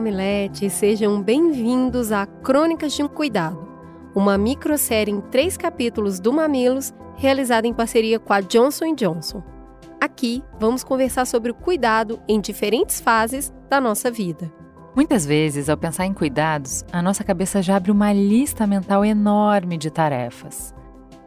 Mamileiros 0.00 0.62
e 0.62 0.70
sejam 0.70 1.20
bem-vindos 1.20 2.10
a 2.10 2.24
Crônicas 2.24 2.94
de 2.94 3.02
um 3.02 3.06
Cuidado, 3.06 3.68
uma 4.14 4.38
microsérie 4.38 5.12
em 5.12 5.20
três 5.20 5.58
capítulos 5.58 6.18
do 6.18 6.32
Mamilos, 6.32 6.94
realizada 7.16 7.66
em 7.66 7.74
parceria 7.74 8.18
com 8.18 8.32
a 8.32 8.40
Johnson 8.40 8.94
Johnson. 8.94 9.42
Aqui 10.00 10.42
vamos 10.58 10.82
conversar 10.82 11.26
sobre 11.26 11.50
o 11.50 11.54
cuidado 11.54 12.18
em 12.26 12.40
diferentes 12.40 12.98
fases 12.98 13.52
da 13.68 13.78
nossa 13.78 14.10
vida. 14.10 14.50
Muitas 14.96 15.26
vezes, 15.26 15.68
ao 15.68 15.76
pensar 15.76 16.06
em 16.06 16.14
cuidados, 16.14 16.82
a 16.90 17.02
nossa 17.02 17.22
cabeça 17.22 17.60
já 17.60 17.76
abre 17.76 17.90
uma 17.90 18.10
lista 18.10 18.66
mental 18.66 19.04
enorme 19.04 19.76
de 19.76 19.90
tarefas. 19.90 20.74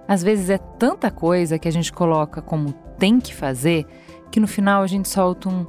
Às 0.07 0.23
vezes 0.23 0.49
é 0.49 0.57
tanta 0.57 1.11
coisa 1.11 1.59
que 1.59 1.67
a 1.67 1.71
gente 1.71 1.93
coloca 1.93 2.41
como 2.41 2.73
tem 2.97 3.19
que 3.19 3.35
fazer 3.35 3.85
que 4.31 4.39
no 4.39 4.47
final 4.47 4.81
a 4.81 4.87
gente 4.87 5.07
solta 5.07 5.47
um 5.47 5.63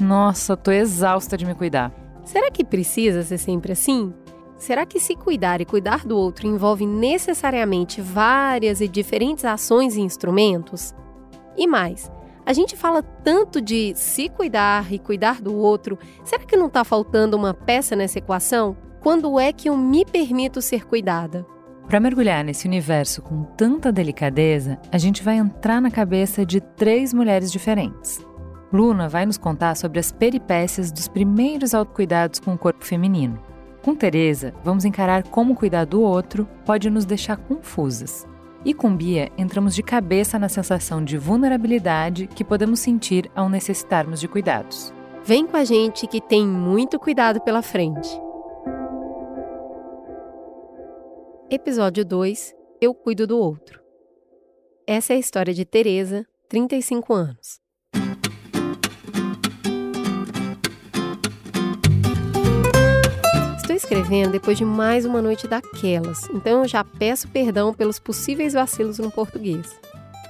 nossa, 0.00 0.56
tô 0.56 0.70
exausta 0.70 1.36
de 1.36 1.46
me 1.46 1.54
cuidar. 1.54 1.92
Será 2.24 2.50
que 2.50 2.64
precisa 2.64 3.22
ser 3.22 3.38
sempre 3.38 3.72
assim? 3.72 4.12
Será 4.56 4.86
que 4.86 5.00
se 5.00 5.16
cuidar 5.16 5.60
e 5.60 5.64
cuidar 5.64 6.06
do 6.06 6.16
outro 6.16 6.46
envolve 6.46 6.86
necessariamente 6.86 8.00
várias 8.00 8.80
e 8.80 8.86
diferentes 8.86 9.44
ações 9.44 9.96
e 9.96 10.00
instrumentos? 10.00 10.94
E 11.56 11.66
mais, 11.66 12.10
a 12.46 12.52
gente 12.52 12.76
fala 12.76 13.02
tanto 13.02 13.60
de 13.60 13.92
se 13.96 14.28
cuidar 14.28 14.92
e 14.92 14.98
cuidar 14.98 15.40
do 15.40 15.54
outro, 15.56 15.98
será 16.24 16.44
que 16.44 16.56
não 16.56 16.66
está 16.66 16.84
faltando 16.84 17.36
uma 17.36 17.52
peça 17.52 17.96
nessa 17.96 18.18
equação? 18.18 18.76
Quando 19.00 19.38
é 19.38 19.52
que 19.52 19.68
eu 19.68 19.76
me 19.76 20.04
permito 20.04 20.62
ser 20.62 20.86
cuidada? 20.86 21.44
Para 21.88 22.00
mergulhar 22.00 22.44
nesse 22.44 22.66
universo 22.66 23.20
com 23.20 23.42
tanta 23.42 23.92
delicadeza, 23.92 24.78
a 24.90 24.98
gente 24.98 25.22
vai 25.22 25.36
entrar 25.36 25.80
na 25.80 25.90
cabeça 25.90 26.46
de 26.46 26.60
três 26.60 27.12
mulheres 27.12 27.50
diferentes. 27.50 28.24
Luna 28.72 29.08
vai 29.08 29.26
nos 29.26 29.36
contar 29.36 29.76
sobre 29.76 29.98
as 30.00 30.10
peripécias 30.10 30.90
dos 30.90 31.06
primeiros 31.06 31.74
autocuidados 31.74 32.40
com 32.40 32.54
o 32.54 32.58
corpo 32.58 32.84
feminino. 32.84 33.38
Com 33.82 33.94
Teresa, 33.94 34.54
vamos 34.64 34.84
encarar 34.84 35.24
como 35.24 35.54
cuidar 35.54 35.84
do 35.84 36.00
outro 36.00 36.48
pode 36.64 36.88
nos 36.88 37.04
deixar 37.04 37.36
confusas. 37.36 38.26
E 38.64 38.72
com 38.72 38.96
Bia, 38.96 39.30
entramos 39.36 39.74
de 39.74 39.82
cabeça 39.82 40.38
na 40.38 40.48
sensação 40.48 41.04
de 41.04 41.18
vulnerabilidade 41.18 42.28
que 42.28 42.44
podemos 42.44 42.78
sentir 42.78 43.30
ao 43.34 43.48
necessitarmos 43.48 44.20
de 44.20 44.28
cuidados. 44.28 44.94
Vem 45.24 45.46
com 45.46 45.56
a 45.56 45.64
gente 45.64 46.06
que 46.06 46.20
tem 46.20 46.46
muito 46.46 46.98
cuidado 46.98 47.40
pela 47.40 47.60
frente. 47.60 48.08
Episódio 51.50 52.04
2 52.04 52.54
Eu 52.80 52.94
cuido 52.94 53.26
do 53.26 53.36
outro. 53.36 53.80
Essa 54.86 55.12
é 55.12 55.16
a 55.16 55.18
história 55.18 55.52
de 55.52 55.64
Teresa, 55.64 56.24
35 56.48 57.12
anos. 57.12 57.60
Escrevendo 63.92 64.32
depois 64.32 64.56
de 64.56 64.64
mais 64.64 65.04
uma 65.04 65.20
noite 65.20 65.46
daquelas, 65.46 66.26
então 66.30 66.62
eu 66.62 66.68
já 66.68 66.82
peço 66.82 67.28
perdão 67.28 67.74
pelos 67.74 67.98
possíveis 67.98 68.54
vacilos 68.54 68.98
no 68.98 69.10
português. 69.10 69.78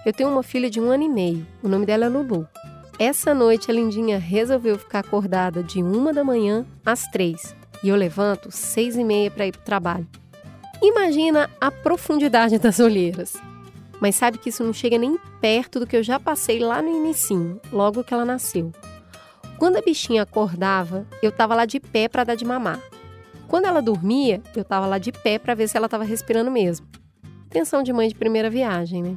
Eu 0.05 0.13
tenho 0.13 0.31
uma 0.31 0.43
filha 0.43 0.69
de 0.69 0.81
um 0.81 0.91
ano 0.91 1.05
e 1.05 1.09
meio, 1.09 1.47
o 1.63 1.69
nome 1.69 1.87
dela 1.87 2.07
é 2.07 2.09
Lulu. 2.09 2.45
Essa 2.99 3.33
noite 3.33 3.71
a 3.71 3.75
Lindinha 3.75 4.19
resolveu 4.19 4.77
ficar 4.77 4.99
acordada 4.99 5.63
de 5.63 5.81
uma 5.81 6.13
da 6.13 6.25
manhã 6.25 6.67
às 6.85 7.07
três 7.13 7.55
e 7.85 7.89
eu 7.89 7.95
levanto 7.95 8.51
seis 8.51 8.97
e 8.97 9.05
meia 9.05 9.31
para 9.31 9.47
ir 9.47 9.53
para 9.53 9.61
o 9.61 9.65
trabalho. 9.65 10.09
Imagina 10.83 11.49
a 11.61 11.71
profundidade 11.71 12.59
das 12.59 12.81
olheiras. 12.81 13.35
Mas 14.01 14.17
sabe 14.17 14.39
que 14.39 14.49
isso 14.49 14.65
não 14.65 14.73
chega 14.73 14.99
nem 14.99 15.17
perto 15.41 15.79
do 15.79 15.87
que 15.87 15.97
eu 15.97 16.03
já 16.03 16.19
passei 16.19 16.59
lá 16.59 16.83
no 16.83 16.89
inicinho, 16.89 17.61
logo 17.73 18.03
que 18.03 18.13
ela 18.13 18.25
nasceu. 18.25 18.73
Quando 19.57 19.77
a 19.77 19.83
bichinha 19.83 20.25
acordava, 20.25 21.07
eu 21.23 21.31
estava 21.31 21.55
lá 21.55 21.65
de 21.65 21.79
pé 21.79 22.09
para 22.09 22.25
dar 22.25 22.35
de 22.35 22.45
mamar. 22.45 22.81
Quando 23.49 23.67
ela 23.67 23.83
dormia, 23.83 24.43
eu 24.55 24.63
estava 24.63 24.87
lá 24.87 24.99
de 24.99 25.13
pé 25.13 25.39
para 25.39 25.55
ver 25.55 25.69
se 25.69 25.77
ela 25.77 25.87
estava 25.87 26.05
respirando 26.05 26.51
mesmo. 26.51 26.87
Atenção 27.47 27.83
de 27.83 27.93
mãe 27.93 28.09
de 28.09 28.15
primeira 28.15 28.49
viagem, 28.49 29.03
né? 29.03 29.17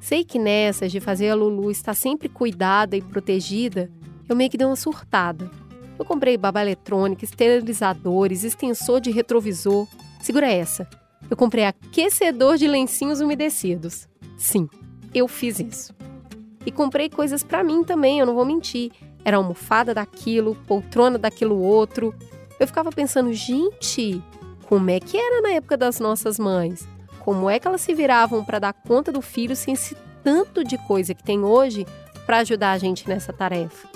Sei 0.00 0.24
que 0.24 0.38
nessas 0.38 0.90
de 0.90 0.98
fazer 0.98 1.30
a 1.30 1.34
Lulu 1.34 1.70
estar 1.70 1.94
sempre 1.94 2.28
cuidada 2.28 2.96
e 2.96 3.02
protegida, 3.02 3.90
eu 4.28 4.34
meio 4.34 4.50
que 4.50 4.56
dei 4.56 4.66
uma 4.66 4.76
surtada. 4.76 5.50
Eu 5.98 6.04
comprei 6.04 6.36
baba 6.36 6.62
eletrônica, 6.62 7.24
esterilizadores, 7.24 8.42
extensor 8.42 9.00
de 9.00 9.10
retrovisor. 9.10 9.86
Segura 10.20 10.50
essa. 10.50 10.88
Eu 11.28 11.36
comprei 11.36 11.64
aquecedor 11.64 12.56
de 12.56 12.66
lencinhos 12.66 13.20
umedecidos. 13.20 14.08
Sim, 14.38 14.68
eu 15.14 15.28
fiz 15.28 15.60
isso. 15.60 15.94
E 16.64 16.72
comprei 16.72 17.10
coisas 17.10 17.42
para 17.42 17.62
mim 17.62 17.84
também, 17.84 18.18
eu 18.18 18.26
não 18.26 18.34
vou 18.34 18.44
mentir. 18.44 18.90
Era 19.24 19.36
almofada 19.36 19.92
daquilo, 19.92 20.54
poltrona 20.66 21.18
daquilo 21.18 21.60
outro, 21.60 22.14
eu 22.60 22.66
ficava 22.66 22.92
pensando, 22.92 23.32
gente, 23.32 24.22
como 24.68 24.90
é 24.90 25.00
que 25.00 25.16
era 25.16 25.40
na 25.40 25.52
época 25.52 25.78
das 25.78 25.98
nossas 25.98 26.38
mães? 26.38 26.86
Como 27.18 27.48
é 27.48 27.58
que 27.58 27.66
elas 27.66 27.80
se 27.80 27.94
viravam 27.94 28.44
para 28.44 28.58
dar 28.58 28.74
conta 28.74 29.10
do 29.10 29.22
filho 29.22 29.56
sem 29.56 29.72
esse 29.72 29.96
tanto 30.22 30.62
de 30.62 30.76
coisa 30.86 31.14
que 31.14 31.24
tem 31.24 31.42
hoje 31.42 31.86
para 32.26 32.38
ajudar 32.38 32.72
a 32.72 32.78
gente 32.78 33.08
nessa 33.08 33.32
tarefa? 33.32 33.88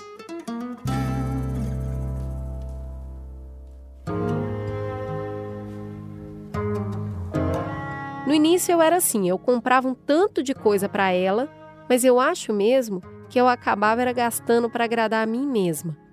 No 8.26 8.32
início 8.32 8.72
eu 8.72 8.81
era 8.81 8.96
assim, 8.96 9.28
eu 9.28 9.38
comprava 9.38 9.86
um 9.86 9.94
tanto 9.94 10.42
de 10.42 10.54
coisa 10.54 10.88
para 10.88 11.10
ela, 11.10 11.50
mas 11.86 12.02
eu 12.02 12.19
acho 12.19 12.50
mesmo 12.50 13.02
que 13.28 13.38
eu 13.38 13.46
acabava 13.46 14.00
era 14.00 14.12
gastando 14.14 14.70
para 14.70 14.84
agradar 14.84 15.22
a 15.22 15.26
mim 15.26 15.46
mesma. 15.46 16.03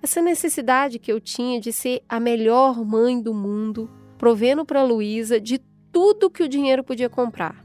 Essa 0.00 0.22
necessidade 0.22 0.98
que 0.98 1.10
eu 1.10 1.20
tinha 1.20 1.60
de 1.60 1.72
ser 1.72 2.02
a 2.08 2.20
melhor 2.20 2.84
mãe 2.84 3.20
do 3.20 3.34
mundo, 3.34 3.90
provendo 4.16 4.64
para 4.64 4.84
Luísa 4.84 5.40
de 5.40 5.58
tudo 5.90 6.30
que 6.30 6.42
o 6.42 6.48
dinheiro 6.48 6.84
podia 6.84 7.10
comprar, 7.10 7.64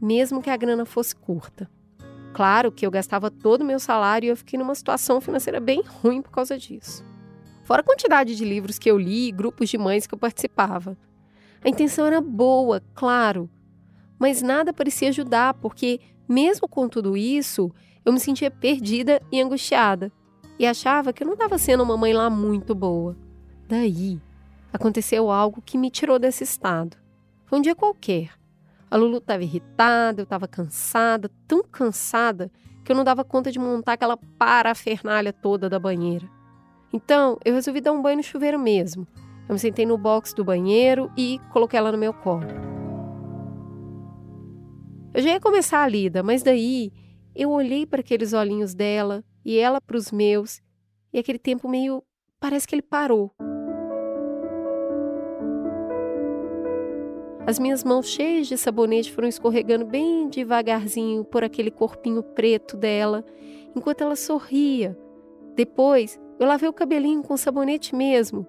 mesmo 0.00 0.40
que 0.40 0.50
a 0.50 0.56
grana 0.56 0.84
fosse 0.84 1.16
curta. 1.16 1.68
Claro 2.32 2.70
que 2.70 2.86
eu 2.86 2.90
gastava 2.92 3.28
todo 3.28 3.62
o 3.62 3.64
meu 3.64 3.80
salário 3.80 4.26
e 4.26 4.30
eu 4.30 4.36
fiquei 4.36 4.56
numa 4.56 4.74
situação 4.74 5.20
financeira 5.20 5.58
bem 5.58 5.82
ruim 5.82 6.22
por 6.22 6.30
causa 6.30 6.56
disso. 6.56 7.04
Fora 7.64 7.80
a 7.80 7.84
quantidade 7.84 8.36
de 8.36 8.44
livros 8.44 8.78
que 8.78 8.90
eu 8.90 8.96
li 8.96 9.28
e 9.28 9.32
grupos 9.32 9.68
de 9.68 9.78
mães 9.78 10.06
que 10.06 10.14
eu 10.14 10.18
participava. 10.18 10.96
A 11.64 11.68
intenção 11.68 12.06
era 12.06 12.20
boa, 12.20 12.82
claro, 12.94 13.50
mas 14.16 14.42
nada 14.42 14.72
parecia 14.72 15.08
ajudar, 15.08 15.54
porque, 15.54 15.98
mesmo 16.28 16.68
com 16.68 16.88
tudo 16.88 17.16
isso, 17.16 17.72
eu 18.04 18.12
me 18.12 18.20
sentia 18.20 18.50
perdida 18.50 19.20
e 19.32 19.40
angustiada 19.40 20.12
e 20.58 20.66
achava 20.66 21.12
que 21.12 21.22
eu 21.22 21.26
não 21.26 21.34
estava 21.34 21.58
sendo 21.58 21.82
uma 21.82 21.96
mãe 21.96 22.12
lá 22.12 22.30
muito 22.30 22.74
boa. 22.74 23.16
Daí, 23.68 24.20
aconteceu 24.72 25.30
algo 25.30 25.62
que 25.62 25.78
me 25.78 25.90
tirou 25.90 26.18
desse 26.18 26.44
estado. 26.44 26.96
Foi 27.46 27.58
um 27.58 27.62
dia 27.62 27.74
qualquer. 27.74 28.30
A 28.90 28.96
Lulu 28.96 29.18
estava 29.18 29.42
irritada, 29.42 30.20
eu 30.20 30.24
estava 30.24 30.46
cansada, 30.46 31.30
tão 31.48 31.62
cansada 31.62 32.50
que 32.84 32.92
eu 32.92 32.96
não 32.96 33.02
dava 33.02 33.24
conta 33.24 33.50
de 33.50 33.58
montar 33.58 33.94
aquela 33.94 34.16
parafernália 34.16 35.32
toda 35.32 35.68
da 35.68 35.78
banheira. 35.78 36.28
Então, 36.92 37.38
eu 37.44 37.54
resolvi 37.54 37.80
dar 37.80 37.92
um 37.92 38.00
banho 38.00 38.18
no 38.18 38.22
chuveiro 38.22 38.58
mesmo. 38.58 39.06
Eu 39.48 39.54
me 39.54 39.58
sentei 39.58 39.84
no 39.84 39.98
box 39.98 40.32
do 40.32 40.44
banheiro 40.44 41.10
e 41.16 41.40
coloquei 41.52 41.78
ela 41.78 41.90
no 41.90 41.98
meu 41.98 42.12
colo. 42.12 42.46
Eu 45.12 45.22
já 45.22 45.30
ia 45.30 45.40
começar 45.40 45.82
a 45.82 45.88
lida, 45.88 46.22
mas 46.22 46.42
daí 46.42 46.92
eu 47.34 47.50
olhei 47.50 47.84
para 47.86 48.00
aqueles 48.00 48.32
olhinhos 48.32 48.74
dela, 48.74 49.24
e 49.44 49.58
ela 49.58 49.80
para 49.80 49.96
os 49.96 50.10
meus, 50.10 50.62
e 51.12 51.18
aquele 51.18 51.38
tempo 51.38 51.68
meio. 51.68 52.02
parece 52.40 52.66
que 52.66 52.74
ele 52.74 52.82
parou. 52.82 53.32
As 57.46 57.58
minhas 57.58 57.84
mãos 57.84 58.06
cheias 58.06 58.46
de 58.46 58.56
sabonete 58.56 59.12
foram 59.12 59.28
escorregando 59.28 59.84
bem 59.84 60.28
devagarzinho 60.28 61.24
por 61.24 61.44
aquele 61.44 61.70
corpinho 61.70 62.22
preto 62.22 62.74
dela, 62.76 63.24
enquanto 63.76 64.00
ela 64.00 64.16
sorria. 64.16 64.98
Depois, 65.54 66.18
eu 66.40 66.46
lavei 66.46 66.68
o 66.68 66.72
cabelinho 66.72 67.22
com 67.22 67.36
sabonete 67.36 67.94
mesmo, 67.94 68.46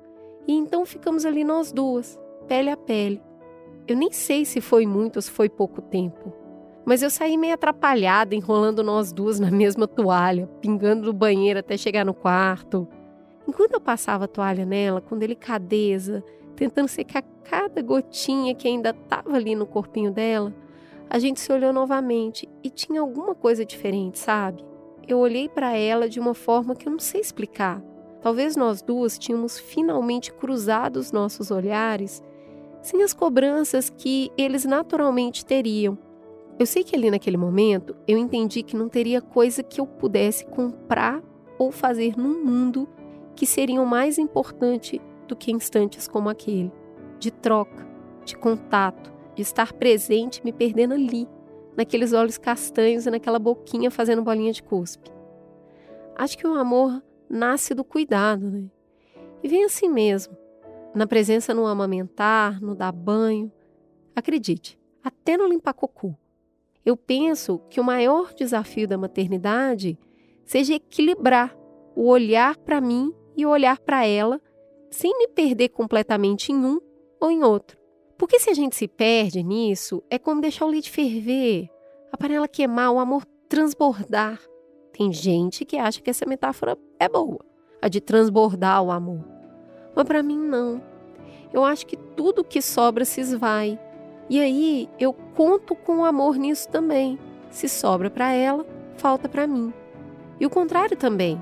e 0.48 0.53
então 0.53 0.86
ficamos 0.86 1.25
ali 1.25 1.44
nós 1.44 1.74
duas, 1.74 2.18
pele 2.48 2.69
a 2.69 2.77
pele. 2.77 3.21
Eu 3.86 3.98
nem 3.98 4.12
sei 4.12 4.45
se 4.45 4.62
foi 4.62 4.86
muito 4.86 5.18
ou 5.18 5.21
se 5.21 5.30
foi 5.30 5.50
pouco 5.50 5.81
tempo. 5.81 6.44
Mas 6.85 7.01
eu 7.01 7.09
saí 7.09 7.35
meio 7.35 7.55
atrapalhada, 7.55 8.35
enrolando 8.35 8.83
nós 8.83 9.11
duas 9.11 9.39
na 9.39 9.49
mesma 9.49 9.87
toalha, 9.87 10.47
pingando 10.61 11.05
do 11.05 11.13
banheiro 11.13 11.59
até 11.59 11.75
chegar 11.75 12.05
no 12.05 12.13
quarto. 12.13 12.87
Enquanto 13.47 13.73
eu 13.73 13.81
passava 13.81 14.25
a 14.25 14.27
toalha 14.27 14.65
nela, 14.65 15.01
com 15.01 15.17
delicadeza, 15.17 16.23
tentando 16.55 16.87
secar 16.87 17.23
cada 17.43 17.81
gotinha 17.81 18.53
que 18.53 18.67
ainda 18.67 18.91
estava 18.91 19.35
ali 19.35 19.55
no 19.55 19.65
corpinho 19.65 20.11
dela, 20.11 20.53
a 21.09 21.19
gente 21.19 21.39
se 21.39 21.51
olhou 21.51 21.73
novamente 21.73 22.47
e 22.63 22.69
tinha 22.69 23.01
alguma 23.01 23.33
coisa 23.33 23.65
diferente, 23.65 24.19
sabe? 24.19 24.63
Eu 25.07 25.19
olhei 25.19 25.47
para 25.49 25.75
ela 25.75 26.09
de 26.09 26.19
uma 26.19 26.33
forma 26.33 26.75
que 26.75 26.88
eu 26.88 26.91
não 26.91 26.99
sei 26.99 27.21
explicar. 27.21 27.81
Talvez 28.21 28.55
nós 28.55 28.81
duas 28.81 29.19
tínhamos 29.19 29.59
finalmente 29.59 30.33
cruzado 30.33 30.97
os 30.97 31.11
nossos 31.11 31.51
olhares 31.51 32.23
sem 32.81 33.01
as 33.01 33.13
cobranças 33.13 33.89
que 33.89 34.31
eles 34.38 34.65
naturalmente 34.65 35.43
teriam. 35.45 35.97
Eu 36.57 36.65
sei 36.65 36.83
que 36.85 36.95
ali 36.95 37.11
naquele 37.11 37.35
momento 37.35 37.95
eu 38.07 38.17
entendi 38.17 38.63
que 38.63 38.77
não 38.77 38.87
teria 38.87 39.21
coisa 39.21 39.61
que 39.61 39.81
eu 39.81 39.85
pudesse 39.85 40.45
comprar 40.45 41.21
ou 41.59 41.69
fazer 41.69 42.17
num 42.17 42.43
mundo 42.45 42.87
que 43.35 43.45
seriam 43.45 43.85
mais 43.85 44.17
importante 44.17 45.01
do 45.27 45.35
que 45.35 45.51
instantes 45.51 46.07
como 46.07 46.29
aquele, 46.29 46.71
de 47.19 47.29
troca, 47.29 47.85
de 48.23 48.37
contato, 48.37 49.11
de 49.35 49.41
estar 49.41 49.73
presente, 49.73 50.41
me 50.45 50.53
perdendo 50.53 50.93
ali, 50.93 51.27
naqueles 51.75 52.13
olhos 52.13 52.37
castanhos 52.37 53.05
e 53.05 53.11
naquela 53.11 53.37
boquinha 53.37 53.91
fazendo 53.91 54.21
bolinha 54.21 54.53
de 54.53 54.63
cuspe. 54.63 55.11
Acho 56.15 56.37
que 56.37 56.47
o 56.47 56.53
amor 56.53 57.03
nasce 57.29 57.73
do 57.73 57.83
cuidado, 57.83 58.49
né? 58.49 58.65
E 59.43 59.49
vem 59.49 59.65
assim 59.65 59.89
mesmo, 59.89 60.37
na 60.93 61.05
presença 61.05 61.53
no 61.53 61.67
amamentar, 61.67 62.61
no 62.61 62.73
dar 62.73 62.93
banho. 62.93 63.51
Acredite, 64.15 64.79
até 65.03 65.35
no 65.35 65.47
limpar 65.47 65.73
cocô. 65.73 66.15
Eu 66.85 66.95
penso 66.95 67.59
que 67.69 67.81
o 67.81 67.83
maior 67.83 68.33
desafio 68.33 68.87
da 68.87 68.97
maternidade 68.97 69.97
seja 70.45 70.75
equilibrar 70.75 71.55
o 71.95 72.07
olhar 72.07 72.57
para 72.57 72.79
mim 72.79 73.13
e 73.35 73.45
o 73.45 73.49
olhar 73.49 73.79
para 73.79 74.05
ela, 74.05 74.39
sem 74.91 75.17
me 75.17 75.27
perder 75.27 75.69
completamente 75.69 76.51
em 76.51 76.55
um 76.63 76.79
ou 77.19 77.31
em 77.31 77.43
outro. 77.43 77.77
Porque 78.17 78.39
se 78.39 78.49
a 78.49 78.53
gente 78.53 78.75
se 78.75 78.87
perde 78.87 79.41
nisso, 79.43 80.03
é 80.09 80.19
como 80.19 80.41
deixar 80.41 80.65
o 80.65 80.69
leite 80.69 80.91
ferver, 80.91 81.69
a 82.11 82.17
panela 82.17 82.47
queimar, 82.47 82.91
o 82.91 82.99
amor 82.99 83.25
transbordar. 83.49 84.39
Tem 84.93 85.11
gente 85.11 85.65
que 85.65 85.77
acha 85.77 86.01
que 86.01 86.09
essa 86.09 86.25
metáfora 86.25 86.77
é 86.99 87.09
boa, 87.09 87.43
a 87.81 87.88
de 87.88 87.99
transbordar 87.99 88.81
o 88.83 88.91
amor. 88.91 89.25
Mas 89.95 90.05
para 90.05 90.23
mim 90.23 90.38
não. 90.38 90.81
Eu 91.51 91.63
acho 91.63 91.85
que 91.85 91.97
tudo 91.97 92.43
que 92.43 92.61
sobra 92.61 93.03
se 93.03 93.21
esvai. 93.21 93.79
E 94.30 94.39
aí 94.39 94.89
eu 95.00 95.13
conto 95.13 95.75
com 95.75 96.00
o 96.00 96.06
amor 96.06 96.38
nisso 96.38 96.68
também. 96.69 97.19
Se 97.51 97.69
sobra 97.69 98.10
para 98.10 98.31
ela, 98.31 98.66
falta 98.98 99.30
para 99.30 99.48
mim. 99.48 99.74
E 100.39 100.45
o 100.45 100.50
contrário 100.50 100.98
também. 100.98 101.42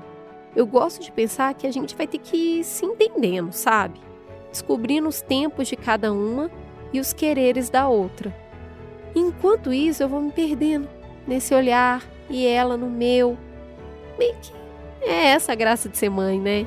Eu 0.54 0.66
gosto 0.66 1.00
de 1.02 1.10
pensar 1.10 1.54
que 1.54 1.66
a 1.66 1.72
gente 1.72 1.96
vai 1.96 2.06
ter 2.06 2.18
que 2.18 2.36
ir 2.36 2.64
se 2.64 2.84
entendendo, 2.86 3.52
sabe? 3.52 4.00
Descobrindo 4.50 5.08
os 5.08 5.20
tempos 5.20 5.66
de 5.66 5.76
cada 5.76 6.12
uma 6.12 6.50
e 6.92 7.00
os 7.00 7.12
quereres 7.12 7.68
da 7.68 7.88
outra. 7.88 8.34
Enquanto 9.14 9.72
isso, 9.72 10.02
eu 10.02 10.08
vou 10.08 10.20
me 10.20 10.30
perdendo 10.30 10.88
nesse 11.26 11.54
olhar 11.54 12.02
e 12.30 12.46
ela 12.46 12.76
no 12.76 12.88
meu. 12.88 13.36
Bem 14.16 14.34
que 14.40 14.52
é 15.02 15.26
essa 15.28 15.52
a 15.52 15.56
graça 15.56 15.88
de 15.88 15.98
ser 15.98 16.08
mãe, 16.08 16.40
né? 16.40 16.66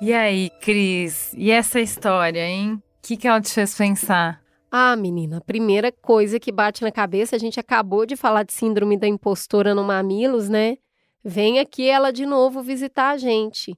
E 0.00 0.12
aí, 0.12 0.50
Cris? 0.60 1.34
E 1.36 1.50
essa 1.50 1.80
história, 1.80 2.46
hein? 2.46 2.74
O 2.74 2.82
que, 3.02 3.16
que 3.16 3.26
ela 3.26 3.40
te 3.40 3.52
fez 3.52 3.74
pensar? 3.74 4.40
Ah, 4.70 4.94
menina, 4.94 5.38
a 5.38 5.40
primeira 5.40 5.90
coisa 5.90 6.38
que 6.38 6.52
bate 6.52 6.82
na 6.82 6.92
cabeça, 6.92 7.34
a 7.34 7.38
gente 7.38 7.58
acabou 7.58 8.06
de 8.06 8.14
falar 8.14 8.44
de 8.44 8.52
síndrome 8.52 8.96
da 8.96 9.08
impostora 9.08 9.74
no 9.74 9.82
Mamilos, 9.82 10.48
né? 10.48 10.76
Vem 11.24 11.58
aqui 11.58 11.88
ela 11.88 12.12
de 12.12 12.24
novo 12.24 12.62
visitar 12.62 13.10
a 13.10 13.16
gente 13.16 13.76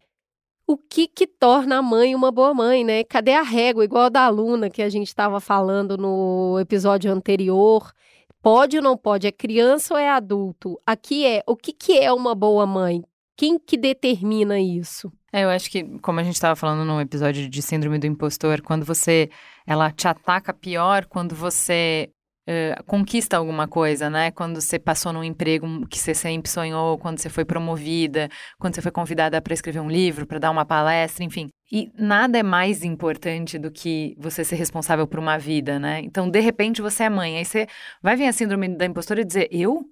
o 0.70 0.76
que 0.76 1.08
que 1.08 1.26
torna 1.26 1.78
a 1.78 1.82
mãe 1.82 2.14
uma 2.14 2.31
boa 2.31 2.55
mãe, 2.55 2.84
né? 2.84 3.02
Cadê 3.02 3.32
a 3.32 3.43
régua, 3.43 3.84
igual 3.84 4.05
a 4.05 4.08
da 4.08 4.25
aluna 4.26 4.70
que 4.70 4.81
a 4.81 4.88
gente 4.88 5.08
estava 5.08 5.40
falando 5.40 5.99
no 5.99 6.58
episódio 6.61 7.11
anterior? 7.11 7.93
Pode 8.40 8.76
ou 8.76 8.82
não 8.82 8.96
pode? 8.96 9.26
É 9.26 9.32
criança 9.32 9.94
ou 9.94 9.99
é 9.99 10.08
adulto? 10.08 10.81
Aqui 10.87 11.26
é 11.26 11.43
o 11.44 11.56
que, 11.56 11.73
que 11.73 11.99
é 11.99 12.12
uma 12.12 12.37
boa 12.37 12.66
mãe? 12.66 13.02
Quem 13.40 13.58
que 13.58 13.78
determina 13.78 14.60
isso? 14.60 15.10
É, 15.32 15.44
eu 15.44 15.48
acho 15.48 15.70
que, 15.70 15.82
como 16.00 16.20
a 16.20 16.22
gente 16.22 16.34
estava 16.34 16.54
falando 16.54 16.84
no 16.84 17.00
episódio 17.00 17.48
de 17.48 17.62
Síndrome 17.62 17.98
do 17.98 18.06
Impostor, 18.06 18.60
quando 18.60 18.84
você. 18.84 19.31
Ela 19.66 19.90
te 19.90 20.06
ataca 20.06 20.52
pior 20.52 21.06
quando 21.06 21.34
você 21.34 22.10
uh, 22.46 22.84
conquista 22.84 23.38
alguma 23.38 23.66
coisa, 23.66 24.10
né? 24.10 24.31
Quando 24.31 24.60
você 24.60 24.78
passou 24.78 25.10
num 25.10 25.25
emprego 25.25 25.87
que 25.88 25.98
você 25.98 26.12
sempre 26.12 26.50
sonhou, 26.50 26.98
quando 26.98 27.19
você 27.19 27.31
foi 27.31 27.46
promovida, 27.46 28.28
quando 28.58 28.75
você 28.75 28.82
foi 28.82 28.92
convidada 28.92 29.40
para 29.40 29.54
escrever 29.54 29.81
um 29.81 29.88
livro, 29.88 30.26
para 30.26 30.38
dar 30.38 30.50
uma 30.50 30.66
palestra, 30.66 31.25
enfim. 31.25 31.48
E 31.72 31.90
nada 31.94 32.38
é 32.38 32.42
mais 32.42 32.84
importante 32.84 33.58
do 33.58 33.70
que 33.70 34.14
você 34.19 34.44
ser 34.44 34.56
responsável 34.56 35.06
por 35.06 35.19
uma 35.19 35.38
vida, 35.38 35.78
né? 35.78 36.00
Então, 36.00 36.28
de 36.28 36.40
repente, 36.40 36.82
você 36.82 37.04
é 37.04 37.08
mãe. 37.08 37.38
Aí 37.38 37.46
você 37.46 37.66
vai 38.02 38.16
vir 38.16 38.26
a 38.26 38.34
síndrome 38.34 38.76
da 38.76 38.84
impostora 38.84 39.22
e 39.22 39.25
dizer: 39.25 39.48
Eu? 39.50 39.88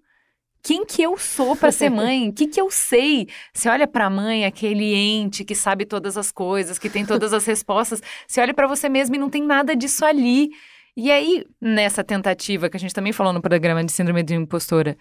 Quem 0.63 0.85
que 0.85 1.03
eu 1.03 1.17
sou 1.17 1.57
para 1.57 1.73
ser 1.73 1.89
mãe? 1.91 2.29
O 2.29 2.33
que, 2.33 2.47
que 2.47 2.61
eu 2.61 2.71
sei? 2.71 3.29
Você 3.53 3.69
olha 3.69 3.87
para 3.87 4.07
a 4.07 4.11
mãe, 4.11 4.45
aquele 4.45 4.95
ente 4.95 5.45
que 5.45 5.55
sabe 5.55 5.85
todas 5.85 6.17
as 6.17 6.31
coisas, 6.31 6.79
que 6.79 6.91
tem 6.91 7.05
todas 7.05 7.33
as 7.33 7.45
respostas. 7.47 8.03
Você 8.27 8.41
olha 8.41 8.55
para 8.55 8.67
você 8.67 8.89
mesmo 8.89 9.15
e 9.15 9.19
não 9.19 9.31
tem 9.31 9.43
nada 9.43 9.75
disso 9.75 10.05
ali. 10.05 10.51
E 10.97 11.11
aí, 11.13 11.47
nessa 11.61 12.03
tentativa 12.03 12.69
que 12.69 12.77
a 12.77 12.81
gente 12.81 12.93
também 12.93 13.13
falou 13.13 13.33
no 13.33 13.41
programa 13.41 13.85
de 13.85 13.93
síndrome 13.93 14.23
de 14.23 14.35
impostora, 14.35 14.97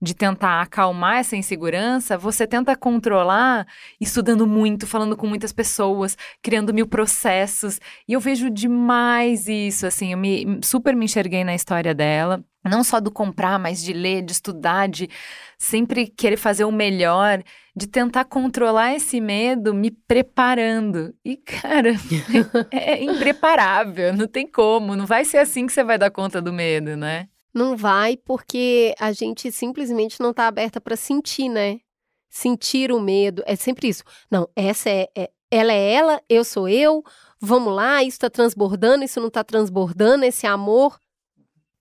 de 0.00 0.14
tentar 0.14 0.62
acalmar 0.62 1.18
essa 1.18 1.36
insegurança, 1.36 2.16
você 2.16 2.46
tenta 2.46 2.74
controlar 2.76 3.66
estudando 4.00 4.46
muito, 4.46 4.86
falando 4.86 5.16
com 5.16 5.26
muitas 5.26 5.52
pessoas, 5.52 6.16
criando 6.42 6.72
mil 6.72 6.86
processos. 6.86 7.78
E 8.08 8.14
eu 8.14 8.20
vejo 8.20 8.48
demais 8.50 9.46
isso, 9.46 9.86
assim, 9.86 10.12
eu 10.12 10.18
me 10.18 10.60
super 10.62 10.96
me 10.96 11.04
enxerguei 11.04 11.44
na 11.44 11.54
história 11.54 11.94
dela 11.94 12.42
não 12.64 12.84
só 12.84 13.00
do 13.00 13.10
comprar, 13.10 13.58
mas 13.58 13.82
de 13.82 13.92
ler, 13.92 14.22
de 14.22 14.32
estudar, 14.32 14.88
de 14.88 15.08
sempre 15.56 16.06
querer 16.06 16.36
fazer 16.36 16.64
o 16.64 16.72
melhor, 16.72 17.42
de 17.74 17.86
tentar 17.86 18.24
controlar 18.26 18.94
esse 18.94 19.20
medo 19.20 19.72
me 19.72 19.90
preparando. 19.90 21.14
E, 21.24 21.36
cara, 21.36 21.94
é, 22.70 22.92
é 22.92 23.02
impreparável, 23.02 24.12
não 24.12 24.26
tem 24.26 24.46
como, 24.46 24.94
não 24.94 25.06
vai 25.06 25.24
ser 25.24 25.38
assim 25.38 25.66
que 25.66 25.72
você 25.72 25.82
vai 25.82 25.96
dar 25.96 26.10
conta 26.10 26.42
do 26.42 26.52
medo, 26.52 26.96
né? 26.96 27.28
Não 27.52 27.76
vai, 27.76 28.16
porque 28.16 28.94
a 28.98 29.12
gente 29.12 29.50
simplesmente 29.50 30.20
não 30.20 30.30
está 30.30 30.46
aberta 30.46 30.80
para 30.80 30.96
sentir, 30.96 31.48
né? 31.48 31.80
Sentir 32.28 32.92
o 32.92 33.00
medo, 33.00 33.42
é 33.44 33.56
sempre 33.56 33.88
isso. 33.88 34.04
Não, 34.30 34.48
essa 34.54 34.88
é, 34.88 35.08
é 35.16 35.30
ela 35.50 35.72
é 35.72 35.92
ela, 35.92 36.22
eu 36.28 36.44
sou 36.44 36.68
eu, 36.68 37.02
vamos 37.40 37.74
lá, 37.74 38.02
isso 38.04 38.16
está 38.16 38.30
transbordando, 38.30 39.02
isso 39.02 39.18
não 39.18 39.26
está 39.26 39.42
transbordando, 39.42 40.24
esse 40.24 40.46
amor 40.46 40.98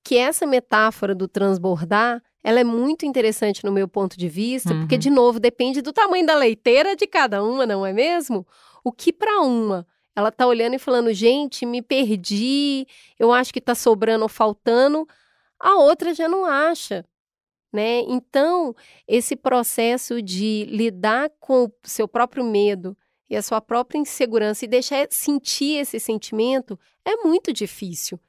que 0.04 0.18
essa 0.18 0.48
metáfora 0.48 1.14
do 1.14 1.28
transbordar, 1.28 2.20
ela 2.44 2.60
é 2.60 2.64
muito 2.64 3.06
interessante 3.06 3.64
no 3.64 3.72
meu 3.72 3.88
ponto 3.88 4.18
de 4.18 4.28
vista, 4.28 4.74
uhum. 4.74 4.80
porque, 4.80 4.98
de 4.98 5.10
novo, 5.10 5.40
depende 5.40 5.84
do 5.84 5.94
tamanho 5.94 6.26
da 6.26 6.34
leiteira 6.34 6.96
de 6.96 7.06
cada 7.06 7.44
uma, 7.44 7.66
não 7.66 7.86
é 7.86 7.94
mesmo? 7.94 8.48
O 8.84 8.92
que 8.92 9.14
para 9.14 9.42
uma 9.42 9.86
ela 10.16 10.32
tá 10.32 10.46
olhando 10.46 10.76
e 10.76 10.80
falando, 10.80 11.14
gente, 11.14 11.66
me 11.66 11.82
perdi, 11.82 12.86
eu 13.18 13.32
acho 13.32 13.54
que 13.54 13.62
tá 13.62 13.74
sobrando 13.74 14.24
ou 14.24 14.30
faltando, 14.30 15.08
a 15.60 15.76
outra 15.76 16.14
já 16.14 16.28
não 16.28 16.46
acha. 16.46 17.06
Né? 17.72 18.00
Então, 18.08 18.76
esse 19.08 19.36
processo 19.36 20.22
de 20.22 20.66
lidar 20.70 21.30
com 21.40 21.66
o 21.66 21.72
seu 21.84 22.08
próprio 22.08 22.44
medo 22.44 22.98
e 23.30 23.36
a 23.36 23.44
sua 23.44 23.62
própria 23.62 24.00
insegurança 24.00 24.66
e 24.66 24.68
deixar 24.68 25.08
sentir 25.12 25.78
esse 25.78 26.00
sentimento 26.00 26.80
é 27.06 27.18
muito 27.18 27.54
difícil 27.54 28.20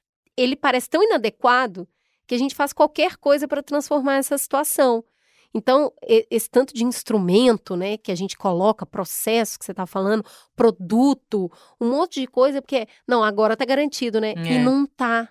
ele 0.43 0.57
parece 0.57 0.89
tão 0.89 1.03
inadequado 1.03 1.89
que 2.27 2.35
a 2.35 2.39
gente 2.39 2.55
faz 2.55 2.73
qualquer 2.73 3.17
coisa 3.17 3.47
para 3.47 3.63
transformar 3.63 4.17
essa 4.17 4.39
situação. 4.39 5.05
Então, 5.53 5.93
esse 6.31 6.49
tanto 6.49 6.73
de 6.73 6.85
instrumento, 6.85 7.75
né, 7.75 7.97
que 7.97 8.13
a 8.13 8.15
gente 8.15 8.39
coloca, 8.39 8.87
processo 8.87 9.59
que 9.59 9.65
você 9.65 9.73
está 9.73 9.85
falando, 9.85 10.25
produto, 10.55 11.51
um 11.81 11.91
monte 11.91 12.21
de 12.21 12.29
coisa, 12.29 12.63
porque, 12.63 12.87
não, 13.07 13.25
agora 13.25 13.55
está 13.55 13.65
garantido, 13.65 14.21
né? 14.21 14.35
É. 14.37 14.53
E 14.53 14.59
não 14.61 14.87
tá. 14.87 15.29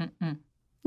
Uh 0.00 0.04
-uh. 0.04 0.38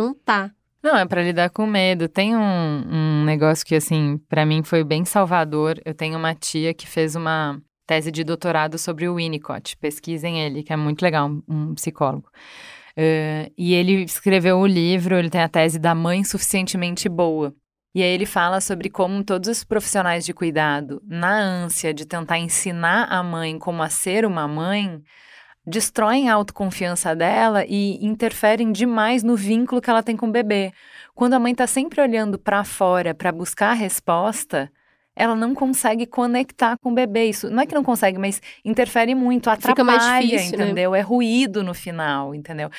Não 0.02 0.14
tá. 0.14 0.52
Não, 0.84 0.98
é 0.98 1.06
para 1.06 1.22
lidar 1.22 1.50
com 1.52 1.68
medo. 1.68 2.10
Tem 2.10 2.36
um, 2.36 2.40
um 2.42 3.24
negócio 3.24 3.66
que, 3.66 3.76
assim, 3.76 4.20
para 4.28 4.46
mim 4.46 4.64
foi 4.64 4.84
bem 4.84 5.06
salvador. 5.06 5.80
Eu 5.86 5.94
tenho 5.94 6.18
uma 6.18 6.34
tia 6.34 6.74
que 6.74 6.88
fez 6.88 7.16
uma 7.16 7.62
tese 7.86 8.12
de 8.12 8.24
doutorado 8.24 8.78
sobre 8.78 9.08
o 9.08 9.16
Winnicott. 9.16 9.78
Pesquisem 9.78 10.42
ele, 10.42 10.64
que 10.64 10.74
é 10.74 10.76
muito 10.76 11.04
legal, 11.04 11.30
um, 11.48 11.76
psicólogo. 11.76 12.30
Uh, 12.98 13.52
e 13.58 13.74
ele 13.74 14.04
escreveu 14.04 14.58
o 14.58 14.66
livro, 14.66 15.16
ele 15.16 15.30
tem 15.30 15.42
a 15.42 15.50
tese 15.50 15.78
da 15.78 15.94
mãe 15.94 16.24
suficientemente 16.24 17.08
boa. 17.08 17.54
E 17.94 18.02
aí 18.02 18.10
ele 18.10 18.26
fala 18.26 18.62
sobre 18.62 18.90
como 18.90 19.24
todos 19.24 19.50
os 19.50 19.64
profissionais 19.64 20.26
de 20.26 20.34
cuidado, 20.34 21.02
na 21.06 21.38
ânsia 21.38 21.94
de 21.94 22.06
tentar 22.06 22.40
ensinar 22.40 23.04
a 23.10 23.22
mãe 23.22 23.60
como 23.60 23.84
a 23.84 23.90
ser 23.90 24.26
uma 24.26 24.48
mãe, 24.48 25.02
destroem 25.66 26.30
a 26.30 26.34
autoconfiança 26.34 27.16
dela 27.16 27.66
e 27.66 28.04
interferem 28.06 28.72
demais 28.72 29.24
no 29.24 29.36
vínculo 29.36 29.82
que 29.82 29.90
ela 29.90 30.04
tem 30.04 30.18
com 30.18 30.28
o 30.28 30.32
bebê. 30.32 30.72
Quando 31.14 31.34
a 31.34 31.40
mãe 31.40 31.52
está 31.52 31.68
sempre 31.68 32.02
olhando 32.02 32.40
para 32.40 32.64
fora 32.64 33.14
para 33.14 33.32
buscar 33.32 33.72
a 33.72 33.74
resposta, 33.74 34.72
ela 35.16 35.36
não 35.36 35.54
consegue 35.54 36.06
conectar 36.06 36.78
com 36.78 36.92
o 36.92 36.96
bebê. 36.96 37.26
Isso 37.26 37.50
não 37.50 37.62
é 37.62 37.66
que 37.66 37.76
não 37.76 37.84
consegue, 37.84 38.18
mas 38.18 38.42
interfere 38.66 39.14
muito, 39.14 39.50
atrapalha, 39.50 39.76
Fica 39.76 39.84
mais 39.84 40.24
difícil, 40.24 40.58
né? 40.58 40.66
entendeu? 40.66 40.92
Né? 40.92 41.00
É 41.00 41.02
ruído 41.02 41.64
no 41.64 41.74
final, 41.74 42.34
entendeu? 42.34 42.70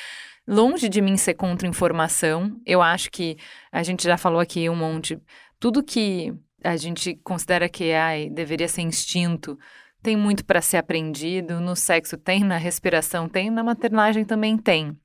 Longe 0.45 0.89
de 0.89 1.01
mim 1.01 1.15
ser 1.15 1.35
contra 1.35 1.67
informação, 1.67 2.59
eu 2.65 2.81
acho 2.81 3.09
que 3.09 3.37
a 3.71 3.81
gente 3.81 4.03
já 4.03 4.17
falou 4.17 4.41
aqui 4.41 4.69
um 4.69 4.75
monte, 4.75 5.17
tudo 5.57 5.81
que 5.81 6.33
a 6.61 6.75
gente 6.75 7.15
considera 7.23 7.69
que 7.69 7.93
ai, 7.93 8.29
deveria 8.29 8.67
ser 8.67 8.81
instinto, 8.81 9.57
tem 10.03 10.17
muito 10.17 10.45
para 10.45 10.61
ser 10.61 10.77
aprendido. 10.77 11.59
No 11.59 11.75
sexo 11.75 12.17
tem, 12.17 12.43
na 12.43 12.57
respiração 12.57 13.27
tem, 13.27 13.49
na 13.49 13.63
maternagem 13.63 14.25
também 14.25 14.57
tem. 14.57 14.95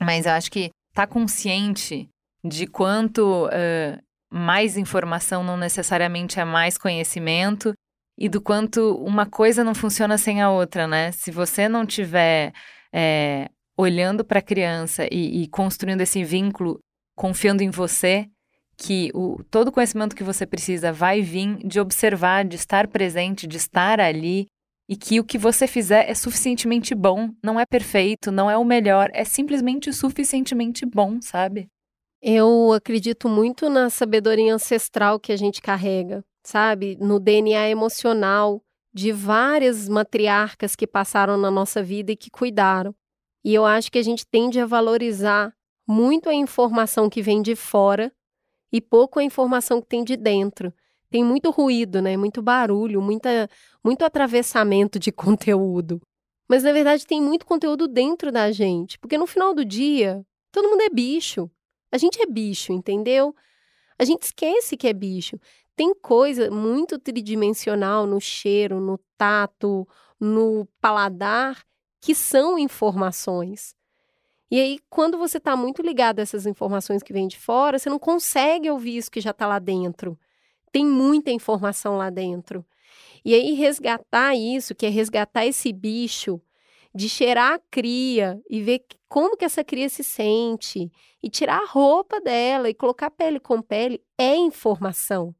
Mas 0.00 0.26
eu 0.26 0.32
acho 0.32 0.50
que 0.50 0.70
tá 0.92 1.06
consciente 1.06 2.08
de 2.44 2.66
quanto 2.66 3.46
uh, 3.46 4.02
mais 4.30 4.76
informação 4.76 5.42
não 5.42 5.56
necessariamente 5.56 6.38
é 6.38 6.44
mais 6.44 6.76
conhecimento 6.76 7.72
e 8.18 8.28
do 8.28 8.40
quanto 8.40 8.96
uma 9.02 9.26
coisa 9.26 9.64
não 9.64 9.74
funciona 9.74 10.18
sem 10.18 10.42
a 10.42 10.50
outra, 10.50 10.86
né? 10.86 11.10
Se 11.10 11.30
você 11.30 11.68
não 11.68 11.84
tiver 11.84 12.52
é, 12.92 13.48
olhando 13.76 14.24
para 14.24 14.38
a 14.38 14.42
criança 14.42 15.08
e, 15.10 15.42
e, 15.42 15.48
construindo 15.48 16.00
esse 16.00 16.22
vínculo, 16.22 16.78
confiando 17.16 17.62
em 17.62 17.70
você, 17.70 18.28
que 18.76 19.10
o, 19.14 19.42
todo 19.50 19.68
o 19.68 19.72
conhecimento 19.72 20.16
que 20.16 20.24
você 20.24 20.46
precisa 20.46 20.92
vai 20.92 21.22
vir 21.22 21.56
de 21.66 21.80
observar, 21.80 22.44
de 22.44 22.56
estar 22.56 22.88
presente, 22.88 23.46
de 23.46 23.56
estar 23.56 24.00
ali, 24.00 24.46
e 24.88 24.96
que 24.96 25.18
o 25.18 25.24
que 25.24 25.38
você 25.38 25.66
fizer 25.66 26.08
é 26.10 26.14
suficientemente 26.14 26.94
bom, 26.94 27.30
não 27.42 27.58
é 27.58 27.64
perfeito, 27.64 28.30
não 28.30 28.50
é 28.50 28.56
o 28.56 28.64
melhor, 28.64 29.10
é 29.14 29.24
simplesmente 29.24 29.92
suficientemente 29.92 30.84
bom, 30.84 31.20
sabe? 31.20 31.68
Eu 32.22 32.72
acredito 32.72 33.28
muito 33.28 33.68
na 33.68 33.90
sabedoria 33.90 34.54
ancestral 34.54 35.18
que 35.18 35.32
a 35.32 35.36
gente 35.36 35.60
carrega, 35.62 36.24
sabe? 36.42 36.96
No 37.00 37.18
DNA 37.18 37.68
emocional 37.68 38.62
de 38.92 39.10
várias 39.10 39.88
matriarcas 39.88 40.76
que 40.76 40.86
passaram 40.86 41.36
na 41.36 41.50
nossa 41.50 41.82
vida 41.82 42.12
e 42.12 42.16
que 42.16 42.30
cuidaram. 42.30 42.94
E 43.44 43.52
eu 43.52 43.64
acho 43.64 43.90
que 43.90 43.98
a 43.98 44.02
gente 44.02 44.26
tende 44.26 44.60
a 44.60 44.66
valorizar 44.66 45.52
muito 45.86 46.28
a 46.28 46.34
informação 46.34 47.10
que 47.10 47.20
vem 47.20 47.42
de 47.42 47.54
fora 47.54 48.12
e 48.74 48.80
pouco 48.80 49.20
a 49.20 49.22
informação 49.22 49.80
que 49.80 49.86
tem 49.86 50.02
de 50.02 50.16
dentro. 50.16 50.74
Tem 51.08 51.22
muito 51.22 51.48
ruído, 51.52 52.02
né? 52.02 52.16
Muito 52.16 52.42
barulho, 52.42 53.00
muita, 53.00 53.48
muito 53.84 54.04
atravessamento 54.04 54.98
de 54.98 55.12
conteúdo. 55.14 56.02
Mas 56.48 56.64
na 56.64 56.72
verdade 56.72 57.06
tem 57.06 57.22
muito 57.22 57.46
conteúdo 57.46 57.86
dentro 57.86 58.32
da 58.32 58.50
gente, 58.50 58.98
porque 58.98 59.16
no 59.16 59.28
final 59.28 59.54
do 59.54 59.64
dia, 59.64 60.26
todo 60.50 60.68
mundo 60.68 60.80
é 60.80 60.90
bicho. 60.90 61.48
A 61.92 61.96
gente 61.96 62.20
é 62.20 62.26
bicho, 62.26 62.72
entendeu? 62.72 63.32
A 63.96 64.04
gente 64.04 64.24
esquece 64.24 64.76
que 64.76 64.88
é 64.88 64.92
bicho. 64.92 65.38
Tem 65.76 65.94
coisa 65.94 66.50
muito 66.50 66.98
tridimensional 66.98 68.08
no 68.08 68.20
cheiro, 68.20 68.80
no 68.80 68.98
tato, 69.16 69.86
no 70.18 70.66
paladar, 70.80 71.64
que 72.00 72.12
são 72.12 72.58
informações. 72.58 73.76
E 74.54 74.60
aí, 74.60 74.78
quando 74.88 75.18
você 75.18 75.38
está 75.38 75.56
muito 75.56 75.82
ligado 75.82 76.20
a 76.20 76.22
essas 76.22 76.46
informações 76.46 77.02
que 77.02 77.12
vêm 77.12 77.26
de 77.26 77.36
fora, 77.36 77.76
você 77.76 77.90
não 77.90 77.98
consegue 77.98 78.70
ouvir 78.70 78.98
isso 78.98 79.10
que 79.10 79.20
já 79.20 79.32
está 79.32 79.48
lá 79.48 79.58
dentro. 79.58 80.16
Tem 80.70 80.86
muita 80.86 81.32
informação 81.32 81.96
lá 81.96 82.08
dentro. 82.08 82.64
E 83.24 83.34
aí, 83.34 83.54
resgatar 83.54 84.36
isso, 84.36 84.72
que 84.72 84.86
é 84.86 84.88
resgatar 84.88 85.44
esse 85.44 85.72
bicho, 85.72 86.40
de 86.94 87.08
cheirar 87.08 87.54
a 87.54 87.58
cria 87.68 88.40
e 88.48 88.62
ver 88.62 88.84
como 89.08 89.36
que 89.36 89.44
essa 89.44 89.64
cria 89.64 89.88
se 89.88 90.04
sente 90.04 90.88
e 91.20 91.28
tirar 91.28 91.60
a 91.60 91.66
roupa 91.66 92.20
dela 92.20 92.70
e 92.70 92.74
colocar 92.74 93.10
pele 93.10 93.40
com 93.40 93.60
pele 93.60 94.00
é 94.16 94.36
informação. 94.36 95.34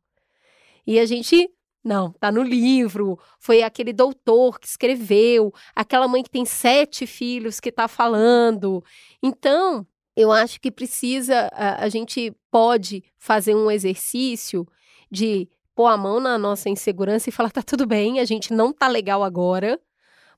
E 0.85 0.99
a 0.99 1.07
gente 1.07 1.49
não, 1.85 2.13
tá 2.13 2.33
no 2.33 2.43
livro, 2.43 3.19
foi 3.39 3.63
aquele 3.63 3.93
doutor 3.93 4.59
que 4.59 4.67
escreveu, 4.67 5.53
aquela 5.77 6.09
mãe 6.09 6.23
que 6.23 6.31
tem 6.31 6.47
sete 6.47 7.07
filhos 7.07 7.61
que 7.61 7.71
tá 7.71 7.87
falando. 7.87 8.83
Então, 9.23 9.87
eu 10.17 10.33
acho 10.33 10.59
que 10.61 10.71
precisa, 10.71 11.51
a, 11.53 11.85
a 11.85 11.89
gente 11.91 12.35
pode 12.51 13.05
fazer 13.19 13.55
um 13.55 13.71
exercício 13.71 14.67
de 15.11 15.47
pôr 15.75 15.87
a 15.87 15.97
mão 15.97 16.21
na 16.21 16.39
nossa 16.39 16.71
insegurança 16.71 17.29
e 17.29 17.33
falar: 17.33 17.51
tá 17.51 17.63
tudo 17.63 17.87
bem, 17.87 18.19
a 18.19 18.25
gente 18.25 18.53
não 18.53 18.73
tá 18.73 18.89
legal 18.89 19.23
agora, 19.23 19.79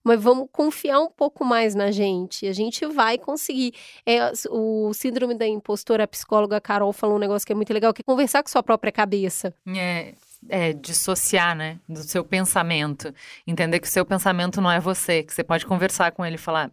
mas 0.02 0.20
vamos 0.20 0.48
confiar 0.50 1.00
um 1.00 1.10
pouco 1.10 1.44
mais 1.44 1.74
na 1.74 1.90
gente. 1.90 2.46
A 2.46 2.52
gente 2.52 2.86
vai 2.86 3.18
conseguir. 3.18 3.72
É, 4.04 4.32
o 4.50 4.92
síndrome 4.94 5.34
da 5.34 5.46
impostora, 5.46 6.04
a 6.04 6.08
psicóloga 6.08 6.60
Carol 6.60 6.92
falou 6.92 7.16
um 7.16 7.20
negócio 7.20 7.46
que 7.46 7.52
é 7.52 7.56
muito 7.56 7.72
legal, 7.72 7.92
que 7.92 8.02
é 8.02 8.04
conversar 8.04 8.42
com 8.42 8.48
sua 8.48 8.62
própria 8.62 8.90
cabeça. 8.90 9.54
É, 9.68 10.14
é 10.48 10.72
dissociar, 10.72 11.56
né, 11.56 11.78
do 11.88 12.00
seu 12.00 12.24
pensamento. 12.24 13.12
Entender 13.46 13.80
que 13.80 13.86
o 13.86 13.90
seu 13.90 14.04
pensamento 14.04 14.60
não 14.60 14.70
é 14.70 14.80
você, 14.80 15.22
que 15.22 15.32
você 15.32 15.44
pode 15.44 15.66
conversar 15.66 16.12
com 16.12 16.24
ele 16.24 16.36
e 16.36 16.38
falar. 16.38 16.70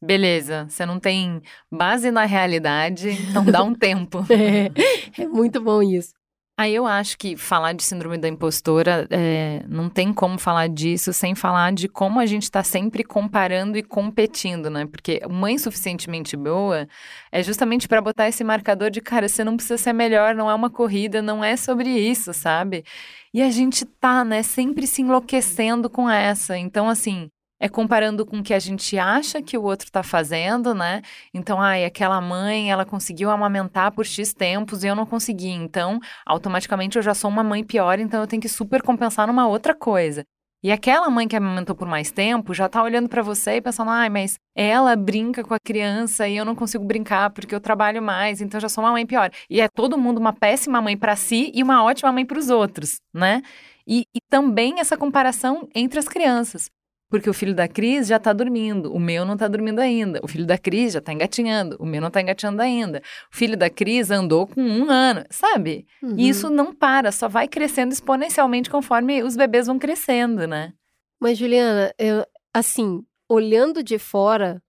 Beleza, 0.00 0.66
você 0.68 0.84
não 0.84 0.98
tem 0.98 1.40
base 1.70 2.10
na 2.10 2.24
realidade, 2.24 3.10
então 3.10 3.44
dá 3.44 3.62
um 3.62 3.72
tempo. 3.74 4.26
é, 4.28 5.22
é 5.22 5.26
muito 5.28 5.60
bom 5.60 5.82
isso. 5.82 6.12
Aí 6.54 6.74
eu 6.74 6.86
acho 6.86 7.16
que 7.16 7.34
falar 7.34 7.72
de 7.72 7.82
síndrome 7.82 8.18
da 8.18 8.28
impostora 8.28 9.06
é, 9.10 9.64
não 9.66 9.88
tem 9.88 10.12
como 10.12 10.38
falar 10.38 10.68
disso 10.68 11.10
sem 11.12 11.34
falar 11.34 11.72
de 11.72 11.88
como 11.88 12.20
a 12.20 12.26
gente 12.26 12.42
está 12.42 12.62
sempre 12.62 13.02
comparando 13.02 13.78
e 13.78 13.82
competindo, 13.82 14.68
né? 14.68 14.84
Porque 14.86 15.20
mãe 15.30 15.56
suficientemente 15.56 16.36
boa 16.36 16.86
é 17.32 17.42
justamente 17.42 17.88
para 17.88 18.02
botar 18.02 18.28
esse 18.28 18.44
marcador 18.44 18.90
de 18.90 19.00
cara, 19.00 19.28
você 19.28 19.42
não 19.42 19.56
precisa 19.56 19.78
ser 19.78 19.94
melhor, 19.94 20.34
não 20.34 20.50
é 20.50 20.54
uma 20.54 20.68
corrida, 20.68 21.22
não 21.22 21.42
é 21.42 21.56
sobre 21.56 21.88
isso, 21.88 22.34
sabe? 22.34 22.84
E 23.32 23.40
a 23.40 23.50
gente 23.50 23.86
tá, 23.86 24.22
né, 24.22 24.42
sempre 24.42 24.86
se 24.86 25.00
enlouquecendo 25.00 25.88
com 25.88 26.08
essa. 26.08 26.56
Então, 26.58 26.86
assim, 26.86 27.30
é 27.62 27.68
comparando 27.68 28.26
com 28.26 28.40
o 28.40 28.42
que 28.42 28.52
a 28.52 28.58
gente 28.58 28.98
acha 28.98 29.40
que 29.40 29.56
o 29.56 29.62
outro 29.62 29.86
está 29.86 30.02
fazendo, 30.02 30.74
né? 30.74 31.00
Então, 31.32 31.60
ai, 31.60 31.84
aquela 31.84 32.20
mãe, 32.20 32.72
ela 32.72 32.84
conseguiu 32.84 33.30
amamentar 33.30 33.92
por 33.92 34.04
X 34.04 34.34
tempos 34.34 34.82
e 34.82 34.88
eu 34.88 34.96
não 34.96 35.06
consegui. 35.06 35.50
Então, 35.50 36.00
automaticamente 36.26 36.96
eu 36.96 37.02
já 37.02 37.14
sou 37.14 37.30
uma 37.30 37.44
mãe 37.44 37.62
pior, 37.62 38.00
então 38.00 38.20
eu 38.20 38.26
tenho 38.26 38.42
que 38.42 38.48
super 38.48 38.82
compensar 38.82 39.28
numa 39.28 39.46
outra 39.46 39.76
coisa. 39.76 40.24
E 40.60 40.72
aquela 40.72 41.08
mãe 41.08 41.28
que 41.28 41.36
amamentou 41.36 41.76
por 41.76 41.86
mais 41.86 42.10
tempo 42.10 42.52
já 42.52 42.68
tá 42.68 42.82
olhando 42.82 43.08
para 43.08 43.22
você 43.22 43.56
e 43.56 43.60
pensando, 43.60 43.90
ai, 43.92 44.08
mas 44.08 44.40
ela 44.56 44.96
brinca 44.96 45.44
com 45.44 45.54
a 45.54 45.60
criança 45.64 46.26
e 46.26 46.36
eu 46.36 46.44
não 46.44 46.56
consigo 46.56 46.84
brincar 46.84 47.30
porque 47.30 47.54
eu 47.54 47.60
trabalho 47.60 48.02
mais, 48.02 48.40
então 48.40 48.58
já 48.58 48.68
sou 48.68 48.82
uma 48.82 48.90
mãe 48.90 49.06
pior. 49.06 49.30
E 49.48 49.60
é 49.60 49.68
todo 49.68 49.96
mundo 49.96 50.18
uma 50.18 50.32
péssima 50.32 50.80
mãe 50.80 50.96
para 50.96 51.14
si 51.14 51.52
e 51.54 51.62
uma 51.62 51.84
ótima 51.84 52.10
mãe 52.10 52.26
para 52.26 52.38
os 52.38 52.50
outros, 52.50 52.96
né? 53.14 53.40
E, 53.86 54.04
e 54.12 54.20
também 54.28 54.80
essa 54.80 54.96
comparação 54.96 55.68
entre 55.74 56.00
as 56.00 56.08
crianças. 56.08 56.68
Porque 57.12 57.28
o 57.28 57.34
filho 57.34 57.54
da 57.54 57.68
Cris 57.68 58.06
já 58.06 58.16
está 58.16 58.32
dormindo, 58.32 58.90
o 58.90 58.98
meu 58.98 59.26
não 59.26 59.34
está 59.34 59.46
dormindo 59.46 59.80
ainda. 59.80 60.18
O 60.22 60.26
filho 60.26 60.46
da 60.46 60.56
Cris 60.56 60.94
já 60.94 60.98
está 60.98 61.12
engatinhando, 61.12 61.76
o 61.78 61.84
meu 61.84 62.00
não 62.00 62.08
está 62.08 62.22
engatinhando 62.22 62.62
ainda. 62.62 63.02
O 63.30 63.36
filho 63.36 63.54
da 63.54 63.68
Cris 63.68 64.10
andou 64.10 64.46
com 64.46 64.62
um 64.62 64.90
ano, 64.90 65.22
sabe? 65.28 65.86
Uhum. 66.02 66.14
E 66.16 66.26
isso 66.26 66.48
não 66.48 66.72
para, 66.72 67.12
só 67.12 67.28
vai 67.28 67.46
crescendo 67.46 67.92
exponencialmente 67.92 68.70
conforme 68.70 69.22
os 69.22 69.36
bebês 69.36 69.66
vão 69.66 69.78
crescendo, 69.78 70.46
né? 70.46 70.72
Mas, 71.20 71.36
Juliana, 71.36 71.92
eu, 71.98 72.24
assim, 72.50 73.04
olhando 73.28 73.82
de 73.82 73.98
fora, 73.98 74.62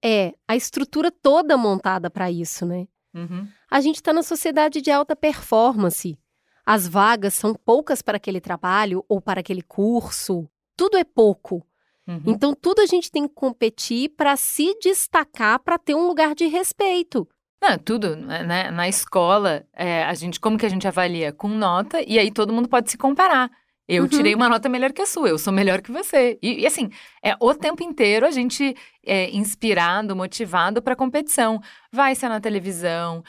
é 0.00 0.32
a 0.46 0.54
estrutura 0.54 1.10
toda 1.10 1.56
montada 1.56 2.08
para 2.08 2.30
isso, 2.30 2.64
né? 2.64 2.86
Uhum. 3.12 3.48
A 3.68 3.80
gente 3.80 3.96
está 3.96 4.12
na 4.12 4.22
sociedade 4.22 4.80
de 4.80 4.92
alta 4.92 5.16
performance. 5.16 6.16
As 6.64 6.86
vagas 6.86 7.34
são 7.34 7.52
poucas 7.52 8.00
para 8.00 8.16
aquele 8.16 8.40
trabalho 8.40 9.04
ou 9.08 9.20
para 9.20 9.40
aquele 9.40 9.62
curso. 9.62 10.48
Tudo 10.76 10.96
é 10.96 11.02
pouco. 11.02 11.66
Uhum. 12.10 12.22
Então, 12.26 12.54
tudo 12.54 12.80
a 12.80 12.86
gente 12.86 13.10
tem 13.10 13.28
que 13.28 13.34
competir 13.34 14.08
para 14.16 14.36
se 14.36 14.76
destacar, 14.82 15.60
para 15.60 15.78
ter 15.78 15.94
um 15.94 16.08
lugar 16.08 16.34
de 16.34 16.46
respeito. 16.46 17.28
Não, 17.62 17.78
tudo, 17.78 18.16
né? 18.16 18.70
Na 18.70 18.88
escola, 18.88 19.64
é, 19.74 20.02
a 20.04 20.14
gente, 20.14 20.40
como 20.40 20.58
que 20.58 20.66
a 20.66 20.68
gente 20.68 20.88
avalia? 20.88 21.32
Com 21.32 21.48
nota, 21.48 22.02
e 22.06 22.18
aí 22.18 22.32
todo 22.32 22.52
mundo 22.52 22.68
pode 22.68 22.90
se 22.90 22.96
comparar. 22.98 23.50
Eu 23.86 24.04
uhum. 24.04 24.08
tirei 24.08 24.34
uma 24.34 24.48
nota 24.48 24.68
melhor 24.68 24.92
que 24.92 25.02
a 25.02 25.06
sua, 25.06 25.28
eu 25.28 25.38
sou 25.38 25.52
melhor 25.52 25.82
que 25.82 25.90
você. 25.90 26.38
E, 26.40 26.60
e 26.60 26.66
assim, 26.66 26.90
é 27.22 27.34
o 27.40 27.52
tempo 27.52 27.82
inteiro 27.82 28.24
a 28.24 28.30
gente 28.30 28.74
é 29.04 29.28
inspirado, 29.30 30.14
motivado 30.14 30.80
para 30.80 30.94
competição. 30.94 31.60
Vai 31.92 32.14
ser 32.14 32.28
na 32.28 32.40
televisão, 32.40 33.22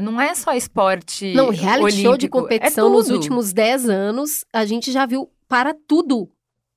não 0.00 0.20
é 0.20 0.34
só 0.34 0.52
esporte. 0.52 1.32
Não, 1.34 1.50
reality 1.50 1.84
olímpico, 1.84 2.02
show 2.02 2.16
de 2.16 2.26
é 2.26 2.28
competição 2.28 2.88
é 2.88 2.90
nos 2.90 3.10
últimos 3.10 3.52
10 3.52 3.88
anos, 3.88 4.44
a 4.52 4.64
gente 4.64 4.90
já 4.90 5.06
viu 5.06 5.30
para 5.48 5.72
tudo. 5.86 6.28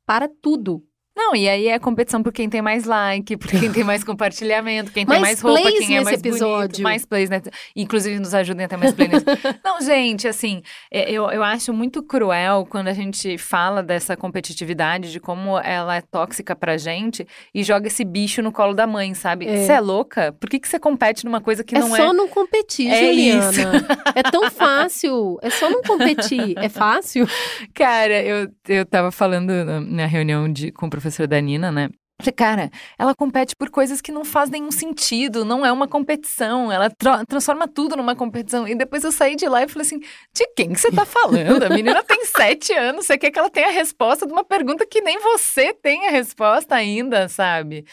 Para 0.06 0.30
tudo. 0.30 0.84
Não, 1.22 1.36
e 1.36 1.48
aí 1.48 1.68
é 1.68 1.78
competição 1.78 2.24
por 2.24 2.34
quem 2.34 2.50
tem 2.50 2.62
mais 2.62 2.86
like, 2.86 3.38
por 3.38 3.48
quem 3.48 3.72
tem 3.72 3.84
mais 3.84 4.04
compartilhamento, 4.06 4.92
quem 4.92 5.06
tem 5.06 5.20
mais, 5.20 5.22
mais 5.22 5.42
roupa, 5.42 5.72
quem 5.72 5.98
é 5.98 6.01
mais 6.01 6.20
episódio. 6.20 6.70
bonito, 6.70 6.82
mais 6.82 7.06
plays, 7.06 7.30
né? 7.30 7.42
Inclusive 7.75 8.20
nos 8.20 8.34
ajudem 8.34 8.66
a 8.66 8.68
ter 8.68 8.78
mais 8.78 8.94
plays. 8.94 9.24
Não, 9.63 9.80
gente, 9.82 10.28
assim, 10.28 10.62
é, 10.92 11.12
eu, 11.12 11.30
eu 11.30 11.44
acho 11.44 11.72
muito 11.72 12.01
cruel 12.01 12.66
quando 12.68 12.88
a 12.88 12.94
gente 12.94 13.38
fala 13.38 13.84
dessa 13.84 14.18
competitividade, 14.18 15.12
de 15.12 15.20
como 15.20 15.60
ela 15.60 15.96
é 15.96 16.01
tóxica 16.01 16.56
pra 16.56 16.78
gente 16.78 17.28
e 17.54 17.63
joga 17.63 17.88
esse 17.88 18.04
bicho 18.04 18.42
no 18.42 18.51
colo 18.51 18.74
da 18.74 18.88
mãe, 18.88 19.13
sabe? 19.13 19.46
Você 19.46 19.72
é. 19.72 19.75
é 19.75 19.80
louca? 19.80 20.32
Por 20.34 20.50
que, 20.50 20.60
que 20.60 20.68
você 20.68 20.80
compete 20.80 21.24
numa 21.24 21.40
coisa 21.42 21.63
que 21.63 21.75
é 21.75 21.80
não 21.80 21.96
é... 21.96 22.00
É 22.00 22.06
só 22.06 22.13
não 22.13 22.28
competir, 22.28 22.90
é 22.90 23.06
Juliana. 23.06 23.51
Isso. 23.51 23.62
é 24.16 24.24
tão 24.24 24.50
fácil. 24.50 24.82
fácil. 24.82 25.40
É 25.42 25.50
só 25.50 25.70
não 25.70 25.82
competir. 25.82 26.58
é 26.58 26.70
fácil. 26.70 27.28
Cara, 27.74 28.22
eu, 28.22 28.50
eu 28.68 28.86
tava 28.86 29.12
falando 29.12 29.51
na 29.82 30.06
reunião 30.06 30.51
de, 30.51 30.72
com 30.72 30.88
o 30.88 30.90
professor 30.90 31.11
da 31.27 31.39
Nina, 31.39 31.72
né? 31.72 31.89
Cara, 32.36 32.70
ela 33.00 33.15
compete 33.15 33.56
por 33.56 33.70
coisas 33.72 34.00
que 34.00 34.12
não 34.12 34.24
faz 34.24 34.50
nenhum 34.50 34.72
sentido, 34.72 35.44
não 35.44 35.65
é 35.65 35.72
uma 35.72 35.88
competição, 35.88 36.72
ela 36.72 36.89
tra 36.89 37.25
transforma 37.25 37.68
tudo 37.68 37.96
numa 37.96 38.15
competição. 38.15 38.68
E 38.68 38.75
depois 38.75 39.03
eu 39.03 39.12
saí 39.12 39.36
de 39.36 39.48
lá 39.48 39.63
e 39.63 39.68
falei 39.68 39.88
assim: 39.88 40.00
de 40.00 40.48
quem 40.56 40.74
que 40.74 40.80
você 40.80 40.91
tá 40.91 41.06
falando? 41.06 41.63
A 41.63 41.70
menina 41.70 42.03
tem 42.03 42.24
sete 42.27 42.74
anos, 42.74 43.08
você 43.08 43.18
quer 43.18 43.32
que 43.32 43.39
ela 43.39 43.50
tenha 43.50 43.70
a 43.70 43.72
resposta 43.72 44.27
de 44.27 44.34
uma 44.34 44.44
pergunta 44.44 44.86
que 44.86 45.01
nem 45.01 45.20
você 45.20 45.74
tem 45.74 46.08
a 46.08 46.12
resposta 46.12 46.75
ainda, 46.75 47.27
sabe? 47.27 47.86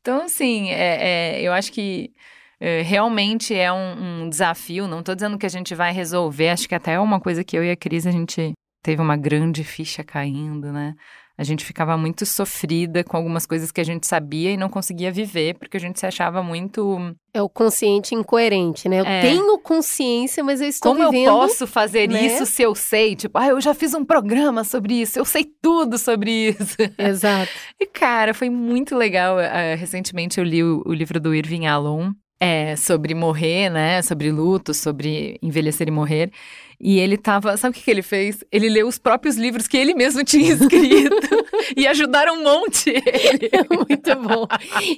Então, 0.00 0.22
assim, 0.22 0.70
é, 0.70 1.38
é 1.38 1.42
eu 1.42 1.52
acho 1.52 1.72
que 1.72 2.12
é, 2.60 2.80
realmente 2.82 3.54
é 3.54 3.72
um, 3.72 4.22
um 4.22 4.28
desafio. 4.28 4.86
Não 4.88 5.00
estou 5.00 5.14
dizendo 5.14 5.38
que 5.38 5.46
a 5.46 5.50
gente 5.50 5.74
vai 5.74 5.92
resolver, 5.92 6.48
acho 6.48 6.68
que 6.68 6.74
até 6.74 6.92
é 6.92 7.00
uma 7.00 7.20
coisa 7.20 7.44
que 7.44 7.56
eu 7.56 7.64
e 7.64 7.70
a 7.70 7.76
Cris 7.76 8.06
a 8.06 8.10
gente 8.10 8.52
teve 8.82 9.02
uma 9.02 9.16
grande 9.16 9.64
ficha 9.64 10.04
caindo, 10.04 10.72
né? 10.72 10.94
A 11.38 11.44
gente 11.44 11.64
ficava 11.64 11.96
muito 11.96 12.24
sofrida 12.24 13.04
com 13.04 13.16
algumas 13.16 13.44
coisas 13.44 13.70
que 13.70 13.80
a 13.80 13.84
gente 13.84 14.06
sabia 14.06 14.50
e 14.50 14.56
não 14.56 14.68
conseguia 14.68 15.12
viver, 15.12 15.54
porque 15.58 15.76
a 15.76 15.80
gente 15.80 16.00
se 16.00 16.06
achava 16.06 16.42
muito. 16.42 17.14
É 17.34 17.42
o 17.42 17.48
consciente 17.48 18.14
incoerente, 18.14 18.88
né? 18.88 19.00
Eu 19.00 19.04
é. 19.04 19.20
tenho 19.20 19.58
consciência, 19.58 20.42
mas 20.42 20.62
eu 20.62 20.68
estou 20.68 20.94
Como 20.94 21.10
vivendo. 21.10 21.28
Eu 21.28 21.34
posso 21.34 21.66
fazer 21.66 22.08
né? 22.08 22.24
isso 22.24 22.46
se 22.46 22.62
eu 22.62 22.74
sei? 22.74 23.14
Tipo, 23.14 23.36
ah, 23.38 23.48
eu 23.48 23.60
já 23.60 23.74
fiz 23.74 23.92
um 23.92 24.04
programa 24.04 24.64
sobre 24.64 24.94
isso, 24.94 25.18
eu 25.18 25.24
sei 25.24 25.44
tudo 25.60 25.98
sobre 25.98 26.50
isso. 26.50 26.76
Exato. 26.96 27.50
e, 27.78 27.86
cara, 27.86 28.32
foi 28.32 28.48
muito 28.48 28.96
legal. 28.96 29.36
Uh, 29.36 29.76
recentemente 29.76 30.38
eu 30.38 30.44
li 30.44 30.62
o, 30.62 30.82
o 30.86 30.92
livro 30.94 31.20
do 31.20 31.34
Irving 31.34 31.66
Alon, 31.66 32.12
é, 32.40 32.76
sobre 32.76 33.14
morrer, 33.14 33.70
né? 33.70 34.02
Sobre 34.02 34.30
luto, 34.30 34.72
sobre 34.72 35.38
envelhecer 35.42 35.88
e 35.88 35.90
morrer. 35.90 36.30
E 36.78 36.98
ele 36.98 37.16
tava. 37.16 37.56
Sabe 37.56 37.74
o 37.74 37.78
que, 37.78 37.84
que 37.84 37.90
ele 37.90 38.02
fez? 38.02 38.44
Ele 38.52 38.68
leu 38.68 38.86
os 38.86 38.98
próprios 38.98 39.36
livros 39.36 39.66
que 39.66 39.76
ele 39.76 39.94
mesmo 39.94 40.22
tinha 40.22 40.52
escrito 40.52 41.28
e 41.76 41.86
ajudaram 41.86 42.34
um 42.34 42.42
monte 42.42 42.90
ele. 42.90 43.50
Muito 43.70 44.14
bom. 44.16 44.46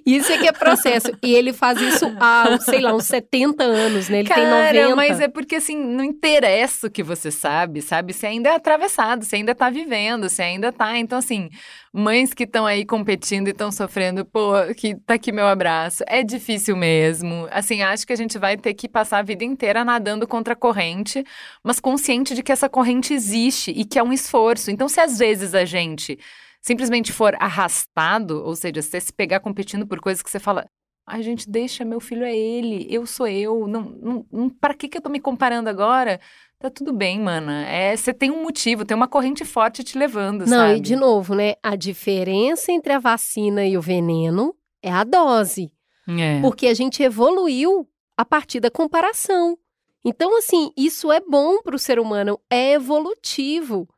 Isso 0.04 0.32
é 0.32 0.38
que 0.38 0.48
é 0.48 0.52
processo. 0.52 1.12
E 1.22 1.34
ele 1.34 1.52
faz 1.52 1.80
isso 1.80 2.04
há, 2.18 2.58
sei 2.60 2.80
lá, 2.80 2.94
uns 2.94 3.04
70 3.04 3.62
anos, 3.62 4.08
né? 4.08 4.20
Ele 4.20 4.28
Cara, 4.28 4.72
tem 4.72 4.82
90. 4.82 4.96
Mas 4.96 5.20
é 5.20 5.28
porque, 5.28 5.56
assim, 5.56 5.76
não 5.76 6.02
interessa 6.02 6.88
o 6.88 6.90
que 6.90 7.02
você 7.02 7.30
sabe, 7.30 7.80
sabe? 7.80 8.12
Você 8.12 8.26
ainda 8.26 8.50
é 8.50 8.54
atravessado, 8.56 9.24
você 9.24 9.36
ainda 9.36 9.54
tá 9.54 9.70
vivendo, 9.70 10.28
você 10.28 10.42
ainda 10.42 10.72
tá. 10.72 10.98
Então, 10.98 11.18
assim, 11.18 11.48
mães 11.92 12.34
que 12.34 12.44
estão 12.44 12.66
aí 12.66 12.84
competindo 12.84 13.48
e 13.48 13.50
estão 13.50 13.72
sofrendo, 13.72 14.24
pô, 14.24 14.52
que 14.76 14.94
tá 14.94 15.14
aqui 15.14 15.32
meu 15.32 15.46
abraço. 15.46 16.04
É 16.06 16.22
difícil 16.22 16.76
mesmo. 16.76 17.46
Assim, 17.50 17.82
acho 17.82 18.06
que 18.06 18.12
a 18.12 18.16
gente 18.16 18.38
vai 18.38 18.56
ter 18.56 18.74
que 18.74 18.88
passar 18.88 19.18
a 19.18 19.22
vida 19.22 19.44
inteira 19.44 19.84
nadando 19.84 20.26
contra 20.26 20.52
a 20.52 20.56
corrente 20.56 21.24
mas 21.62 21.80
consciente 21.80 22.34
de 22.34 22.42
que 22.42 22.52
essa 22.52 22.68
corrente 22.68 23.12
existe 23.12 23.70
e 23.70 23.84
que 23.84 23.98
é 23.98 24.02
um 24.02 24.12
esforço. 24.12 24.70
Então, 24.70 24.88
se 24.88 25.00
às 25.00 25.18
vezes 25.18 25.54
a 25.54 25.64
gente 25.64 26.18
simplesmente 26.60 27.12
for 27.12 27.34
arrastado, 27.38 28.44
ou 28.44 28.54
seja, 28.56 28.82
você 28.82 29.00
se 29.00 29.12
pegar 29.12 29.40
competindo 29.40 29.86
por 29.86 30.00
coisas 30.00 30.22
que 30.22 30.30
você 30.30 30.38
fala, 30.38 30.66
ai, 31.06 31.22
gente, 31.22 31.48
deixa, 31.48 31.84
meu 31.84 32.00
filho 32.00 32.24
é 32.24 32.36
ele, 32.36 32.86
eu 32.90 33.06
sou 33.06 33.26
eu, 33.26 33.66
não, 33.66 33.82
não, 33.82 34.26
não 34.30 34.50
para 34.50 34.74
que, 34.74 34.88
que 34.88 34.98
eu 34.98 35.02
tô 35.02 35.08
me 35.08 35.20
comparando 35.20 35.68
agora? 35.68 36.20
Tá 36.60 36.68
tudo 36.68 36.92
bem, 36.92 37.20
mana. 37.20 37.64
É, 37.66 37.96
você 37.96 38.12
tem 38.12 38.32
um 38.32 38.42
motivo, 38.42 38.84
tem 38.84 38.96
uma 38.96 39.06
corrente 39.06 39.44
forte 39.44 39.84
te 39.84 39.96
levando, 39.96 40.40
não, 40.40 40.66
sabe? 40.66 40.78
e 40.78 40.80
de 40.80 40.96
novo, 40.96 41.34
né? 41.34 41.54
A 41.62 41.76
diferença 41.76 42.72
entre 42.72 42.92
a 42.92 42.98
vacina 42.98 43.64
e 43.64 43.78
o 43.78 43.80
veneno 43.80 44.52
é 44.82 44.90
a 44.90 45.04
dose. 45.04 45.70
É. 46.08 46.40
Porque 46.40 46.66
a 46.66 46.74
gente 46.74 47.00
evoluiu 47.02 47.88
a 48.16 48.24
partir 48.24 48.58
da 48.58 48.70
comparação. 48.70 49.56
Então, 50.04 50.36
assim, 50.36 50.72
isso 50.76 51.12
é 51.12 51.20
bom 51.20 51.62
para 51.62 51.76
o 51.76 51.78
ser 51.78 52.00
humano, 52.00 52.40
é 52.50 52.72
evolutivo. 52.72 53.88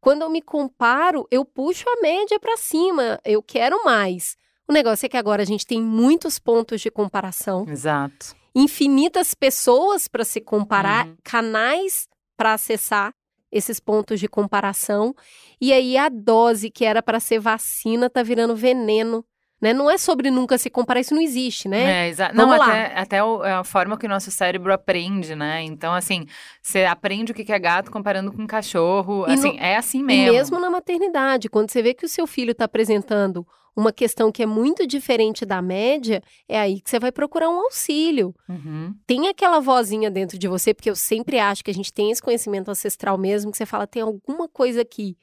Quando 0.00 0.22
eu 0.22 0.30
me 0.30 0.40
comparo, 0.40 1.28
eu 1.30 1.44
puxo 1.44 1.84
a 1.88 2.00
média 2.00 2.40
para 2.40 2.56
cima, 2.56 3.20
eu 3.24 3.42
quero 3.42 3.84
mais. 3.84 4.36
O 4.66 4.72
negócio 4.72 5.06
é 5.06 5.08
que 5.08 5.16
agora 5.16 5.42
a 5.42 5.46
gente 5.46 5.66
tem 5.66 5.80
muitos 5.80 6.38
pontos 6.38 6.80
de 6.80 6.90
comparação. 6.90 7.66
Exato. 7.68 8.34
Infinitas 8.54 9.34
pessoas 9.34 10.08
para 10.08 10.24
se 10.24 10.40
comparar, 10.40 11.06
uhum. 11.06 11.16
canais 11.22 12.08
para 12.36 12.54
acessar 12.54 13.12
esses 13.52 13.80
pontos 13.80 14.20
de 14.20 14.28
comparação. 14.28 15.14
E 15.60 15.72
aí 15.72 15.96
a 15.96 16.08
dose 16.08 16.70
que 16.70 16.84
era 16.84 17.02
para 17.02 17.20
ser 17.20 17.38
vacina 17.40 18.08
tá 18.08 18.22
virando 18.22 18.54
veneno 18.56 19.24
né? 19.60 19.74
Não 19.74 19.90
é 19.90 19.98
sobre 19.98 20.30
nunca 20.30 20.56
se 20.56 20.70
comparar, 20.70 21.00
isso 21.00 21.14
não 21.14 21.20
existe, 21.20 21.68
né? 21.68 22.06
É, 22.06 22.08
exato. 22.08 22.34
Não, 22.34 22.48
lá. 22.48 22.66
até, 22.66 22.98
até 22.98 23.22
o, 23.22 23.44
é 23.44 23.52
a 23.52 23.64
forma 23.64 23.98
que 23.98 24.06
o 24.06 24.08
nosso 24.08 24.30
cérebro 24.30 24.72
aprende, 24.72 25.34
né? 25.34 25.62
Então, 25.62 25.92
assim, 25.92 26.24
você 26.62 26.84
aprende 26.86 27.32
o 27.32 27.34
que 27.34 27.52
é 27.52 27.58
gato 27.58 27.90
comparando 27.90 28.32
com 28.32 28.46
cachorro. 28.46 29.26
E 29.28 29.34
assim, 29.34 29.52
no, 29.52 29.60
é 29.60 29.76
assim 29.76 30.02
mesmo. 30.02 30.28
E 30.28 30.36
mesmo 30.36 30.58
na 30.58 30.70
maternidade, 30.70 31.50
quando 31.50 31.70
você 31.70 31.82
vê 31.82 31.92
que 31.92 32.06
o 32.06 32.08
seu 32.08 32.26
filho 32.26 32.52
está 32.52 32.64
apresentando 32.64 33.46
uma 33.76 33.92
questão 33.92 34.32
que 34.32 34.42
é 34.42 34.46
muito 34.46 34.86
diferente 34.86 35.46
da 35.46 35.62
média, 35.62 36.22
é 36.48 36.58
aí 36.58 36.80
que 36.80 36.90
você 36.90 36.98
vai 36.98 37.12
procurar 37.12 37.48
um 37.48 37.60
auxílio. 37.60 38.34
Uhum. 38.48 38.94
Tem 39.06 39.28
aquela 39.28 39.60
vozinha 39.60 40.10
dentro 40.10 40.38
de 40.38 40.48
você, 40.48 40.74
porque 40.74 40.90
eu 40.90 40.96
sempre 40.96 41.38
acho 41.38 41.64
que 41.64 41.70
a 41.70 41.74
gente 41.74 41.92
tem 41.92 42.10
esse 42.10 42.22
conhecimento 42.22 42.70
ancestral 42.70 43.16
mesmo, 43.16 43.50
que 43.50 43.56
você 43.56 43.66
fala, 43.66 43.86
tem 43.86 44.02
alguma 44.02 44.48
coisa 44.48 44.82
aqui. 44.82 45.16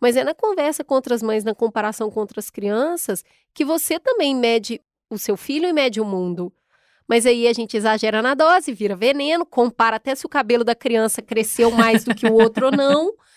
Mas 0.00 0.16
é 0.16 0.22
na 0.22 0.34
conversa 0.34 0.84
com 0.84 0.94
outras 0.94 1.22
mães, 1.22 1.44
na 1.44 1.54
comparação 1.54 2.10
com 2.10 2.20
outras 2.20 2.50
crianças, 2.50 3.24
que 3.52 3.64
você 3.64 3.98
também 3.98 4.34
mede 4.34 4.80
o 5.10 5.18
seu 5.18 5.36
filho 5.36 5.68
e 5.68 5.72
mede 5.72 6.00
o 6.00 6.04
mundo. 6.04 6.52
Mas 7.08 7.24
aí 7.24 7.48
a 7.48 7.52
gente 7.52 7.76
exagera 7.76 8.20
na 8.20 8.34
dose, 8.34 8.72
vira 8.72 8.94
veneno, 8.94 9.46
compara 9.46 9.96
até 9.96 10.14
se 10.14 10.26
o 10.26 10.28
cabelo 10.28 10.62
da 10.62 10.74
criança 10.74 11.22
cresceu 11.22 11.70
mais 11.70 12.04
do 12.04 12.14
que 12.14 12.26
o 12.26 12.34
outro 12.34 12.66
ou 12.66 12.72
não. 12.72 13.12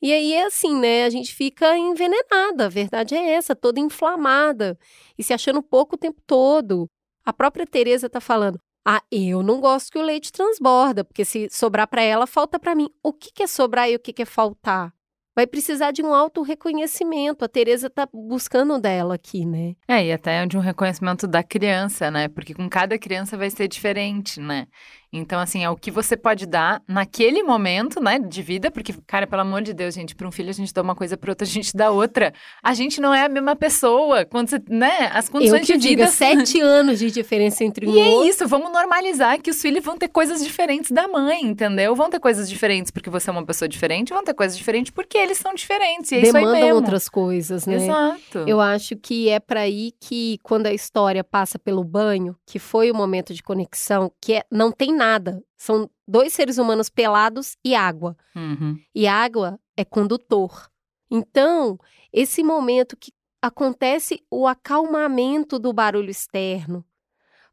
E 0.00 0.12
aí 0.12 0.32
é 0.32 0.44
assim, 0.46 0.78
né? 0.78 1.04
A 1.04 1.10
gente 1.10 1.34
fica 1.34 1.76
envenenada, 1.76 2.66
a 2.66 2.68
verdade 2.68 3.14
é 3.14 3.32
essa, 3.32 3.54
toda 3.56 3.80
inflamada 3.80 4.78
e 5.18 5.22
se 5.22 5.32
achando 5.32 5.62
pouco 5.62 5.96
o 5.96 5.98
tempo 5.98 6.20
todo. 6.26 6.88
A 7.24 7.32
própria 7.32 7.66
Tereza 7.66 8.08
tá 8.08 8.20
falando: 8.20 8.60
"Ah, 8.86 9.02
eu 9.10 9.42
não 9.42 9.60
gosto 9.60 9.90
que 9.92 9.98
o 9.98 10.02
leite 10.02 10.32
transborda, 10.32 11.04
porque 11.04 11.24
se 11.24 11.48
sobrar 11.50 11.88
para 11.88 12.02
ela, 12.02 12.26
falta 12.26 12.58
para 12.58 12.74
mim". 12.74 12.88
O 13.02 13.12
que 13.12 13.32
que 13.32 13.42
é 13.42 13.46
sobrar 13.46 13.90
e 13.90 13.96
o 13.96 14.00
que 14.00 14.12
que 14.12 14.22
é 14.22 14.26
faltar? 14.26 14.92
vai 15.38 15.46
precisar 15.46 15.92
de 15.92 16.02
um 16.02 16.12
auto 16.12 16.42
reconhecimento. 16.42 17.44
A 17.44 17.48
Tereza 17.48 17.86
está 17.86 18.08
buscando 18.12 18.76
dela 18.80 19.14
aqui, 19.14 19.46
né? 19.46 19.76
É, 19.86 20.04
e 20.04 20.12
até 20.12 20.44
de 20.44 20.58
um 20.58 20.60
reconhecimento 20.60 21.28
da 21.28 21.44
criança, 21.44 22.10
né? 22.10 22.26
Porque 22.26 22.52
com 22.52 22.68
cada 22.68 22.98
criança 22.98 23.36
vai 23.36 23.48
ser 23.48 23.68
diferente, 23.68 24.40
né? 24.40 24.66
Então, 25.12 25.40
assim, 25.40 25.64
é 25.64 25.70
o 25.70 25.76
que 25.76 25.90
você 25.90 26.16
pode 26.16 26.46
dar 26.46 26.82
naquele 26.86 27.42
momento, 27.42 28.02
né, 28.02 28.18
de 28.18 28.42
vida, 28.42 28.70
porque, 28.70 28.92
cara, 29.06 29.26
pelo 29.26 29.42
amor 29.42 29.62
de 29.62 29.72
Deus, 29.72 29.94
gente, 29.94 30.14
para 30.14 30.26
um 30.26 30.30
filho 30.30 30.50
a 30.50 30.52
gente 30.52 30.72
dá 30.72 30.82
uma 30.82 30.94
coisa 30.94 31.16
para 31.16 31.30
outra, 31.30 31.46
a 31.46 31.50
gente 31.50 31.76
dá 31.76 31.90
outra. 31.90 32.32
A 32.62 32.74
gente 32.74 33.00
não 33.00 33.14
é 33.14 33.24
a 33.24 33.28
mesma 33.28 33.56
pessoa. 33.56 34.24
Quando 34.24 34.48
você, 34.50 34.60
né, 34.68 35.10
as 35.12 35.28
condições 35.28 35.60
Eu 35.60 35.66
que 35.66 35.76
de 35.78 35.88
vida. 35.90 36.06
sete 36.08 36.60
anos 36.62 36.98
de 36.98 37.10
diferença 37.10 37.64
entre 37.64 37.86
um 37.86 37.90
e 37.90 37.96
e 37.96 38.00
é 38.00 38.04
outro. 38.06 38.24
é 38.24 38.28
isso, 38.28 38.48
vamos 38.48 38.70
normalizar 38.72 39.40
que 39.40 39.50
os 39.50 39.60
filhos 39.60 39.84
vão 39.84 39.96
ter 39.96 40.08
coisas 40.08 40.44
diferentes 40.44 40.90
da 40.90 41.08
mãe, 41.08 41.42
entendeu? 41.42 41.94
Vão 41.94 42.10
ter 42.10 42.20
coisas 42.20 42.48
diferentes 42.48 42.90
porque 42.90 43.10
você 43.10 43.30
é 43.30 43.32
uma 43.32 43.44
pessoa 43.44 43.68
diferente, 43.68 44.12
vão 44.12 44.24
ter 44.24 44.34
coisas 44.34 44.56
diferentes 44.56 44.90
porque 44.90 45.16
eles 45.16 45.38
são 45.38 45.54
diferentes. 45.54 46.12
E 46.12 46.16
é 46.16 46.20
Demandam 46.20 46.74
outras 46.76 47.08
coisas, 47.08 47.66
né? 47.66 47.76
Exato. 47.76 48.38
Eu 48.46 48.60
acho 48.60 48.96
que 48.96 49.28
é 49.28 49.40
para 49.40 49.60
aí 49.60 49.92
que, 50.00 50.38
quando 50.42 50.66
a 50.66 50.72
história 50.72 51.24
passa 51.24 51.58
pelo 51.58 51.82
banho, 51.84 52.36
que 52.46 52.58
foi 52.58 52.90
o 52.90 52.94
momento 52.94 53.32
de 53.34 53.42
conexão, 53.42 54.10
que 54.20 54.34
é, 54.34 54.42
não 54.50 54.70
tem 54.70 54.94
nada. 54.98 55.42
São 55.56 55.90
dois 56.06 56.32
seres 56.34 56.58
humanos 56.58 56.90
pelados 56.90 57.56
e 57.64 57.74
água. 57.74 58.16
Uhum. 58.36 58.78
E 58.94 59.06
água 59.06 59.58
é 59.76 59.84
condutor. 59.84 60.68
Então, 61.10 61.78
esse 62.12 62.44
momento 62.44 62.96
que 62.96 63.12
acontece 63.40 64.22
o 64.30 64.46
acalmamento 64.46 65.58
do 65.58 65.72
barulho 65.72 66.10
externo, 66.10 66.84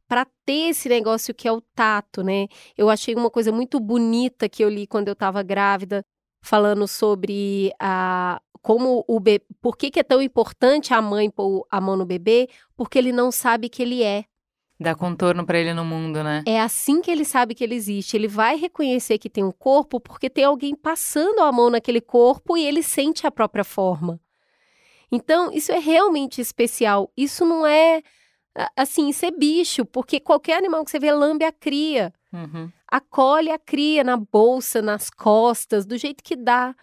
para 0.07 0.25
ter 0.45 0.69
esse 0.69 0.89
negócio 0.89 1.33
que 1.33 1.47
é 1.47 1.51
o 1.51 1.61
tato, 1.61 2.23
né? 2.23 2.47
Eu 2.77 2.89
achei 2.89 3.15
uma 3.15 3.29
coisa 3.29 3.51
muito 3.51 3.79
bonita 3.79 4.49
que 4.49 4.63
eu 4.63 4.69
li 4.69 4.85
quando 4.85 5.07
eu 5.07 5.13
estava 5.13 5.41
grávida, 5.41 6.05
falando 6.41 6.87
sobre 6.87 7.71
a 7.79 8.41
como 8.61 9.05
o 9.07 9.19
bebê, 9.19 9.45
por 9.61 9.77
que, 9.77 9.91
que 9.91 9.99
é 9.99 10.03
tão 10.03 10.19
importante 10.19 10.91
a 10.91 10.99
mãe 10.99 11.29
pôr 11.29 11.67
a 11.69 11.79
mão 11.79 11.95
no 11.95 12.03
bebê? 12.03 12.49
Porque 12.75 12.97
ele 12.97 13.11
não 13.11 13.31
sabe 13.31 13.69
que 13.69 13.83
ele 13.83 14.01
é. 14.01 14.25
Dá 14.79 14.93
contorno 14.93 15.45
para 15.45 15.57
ele 15.57 15.73
no 15.73 15.85
mundo, 15.85 16.21
né? 16.21 16.43
É 16.45 16.59
assim 16.59 17.01
que 17.01 17.09
ele 17.09 17.23
sabe 17.23 17.55
que 17.55 17.63
ele 17.63 17.75
existe. 17.75 18.17
Ele 18.17 18.27
vai 18.27 18.57
reconhecer 18.57 19.17
que 19.17 19.29
tem 19.29 19.43
um 19.43 19.51
corpo 19.51 19.99
porque 19.99 20.29
tem 20.29 20.43
alguém 20.43 20.75
passando 20.75 21.39
a 21.39 21.51
mão 21.51 21.69
naquele 21.69 22.01
corpo 22.01 22.57
e 22.57 22.65
ele 22.65 22.83
sente 22.83 23.25
a 23.25 23.31
própria 23.31 23.63
forma. 23.63 24.19
Então, 25.09 25.49
isso 25.51 25.71
é 25.71 25.79
realmente 25.79 26.41
especial. 26.41 27.09
Isso 27.15 27.45
não 27.45 27.65
é 27.65 28.01
assim, 28.75 29.09
isso 29.09 29.25
é 29.25 29.31
bicho, 29.31 29.85
porque 29.85 30.19
qualquer 30.19 30.57
animal 30.57 30.83
que 30.83 30.91
você 30.91 30.99
vê 30.99 31.11
lambe 31.11 31.45
a 31.45 31.51
cria. 31.51 32.13
Uhum. 32.31 32.71
Acolhe 32.87 33.51
a 33.51 33.59
cria 33.59 34.03
na 34.03 34.17
bolsa, 34.17 34.81
nas 34.81 35.09
costas, 35.09 35.85
do 35.85 35.97
jeito 35.97 36.23
que 36.23 36.35
dá. 36.35 36.75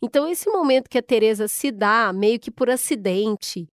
Então, 0.00 0.28
esse 0.28 0.50
momento 0.50 0.88
que 0.88 0.98
a 0.98 1.02
Teresa 1.02 1.46
se 1.46 1.70
dá, 1.70 2.12
meio 2.12 2.40
que 2.40 2.50
por 2.50 2.68
acidente, 2.68 3.68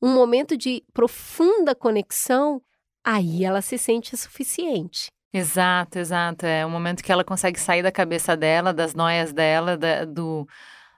um 0.00 0.14
momento 0.14 0.56
de 0.56 0.82
profunda 0.94 1.74
conexão, 1.74 2.62
aí 3.04 3.44
ela 3.44 3.60
se 3.60 3.76
sente 3.76 4.16
suficiente. 4.16 5.08
Exato, 5.32 5.98
exato. 5.98 6.46
É 6.46 6.64
o 6.64 6.70
momento 6.70 7.02
que 7.02 7.10
ela 7.12 7.24
consegue 7.24 7.58
sair 7.58 7.82
da 7.82 7.90
cabeça 7.92 8.36
dela, 8.36 8.72
das 8.72 8.94
noias 8.94 9.32
dela, 9.32 9.76
da, 9.76 10.04
do 10.04 10.46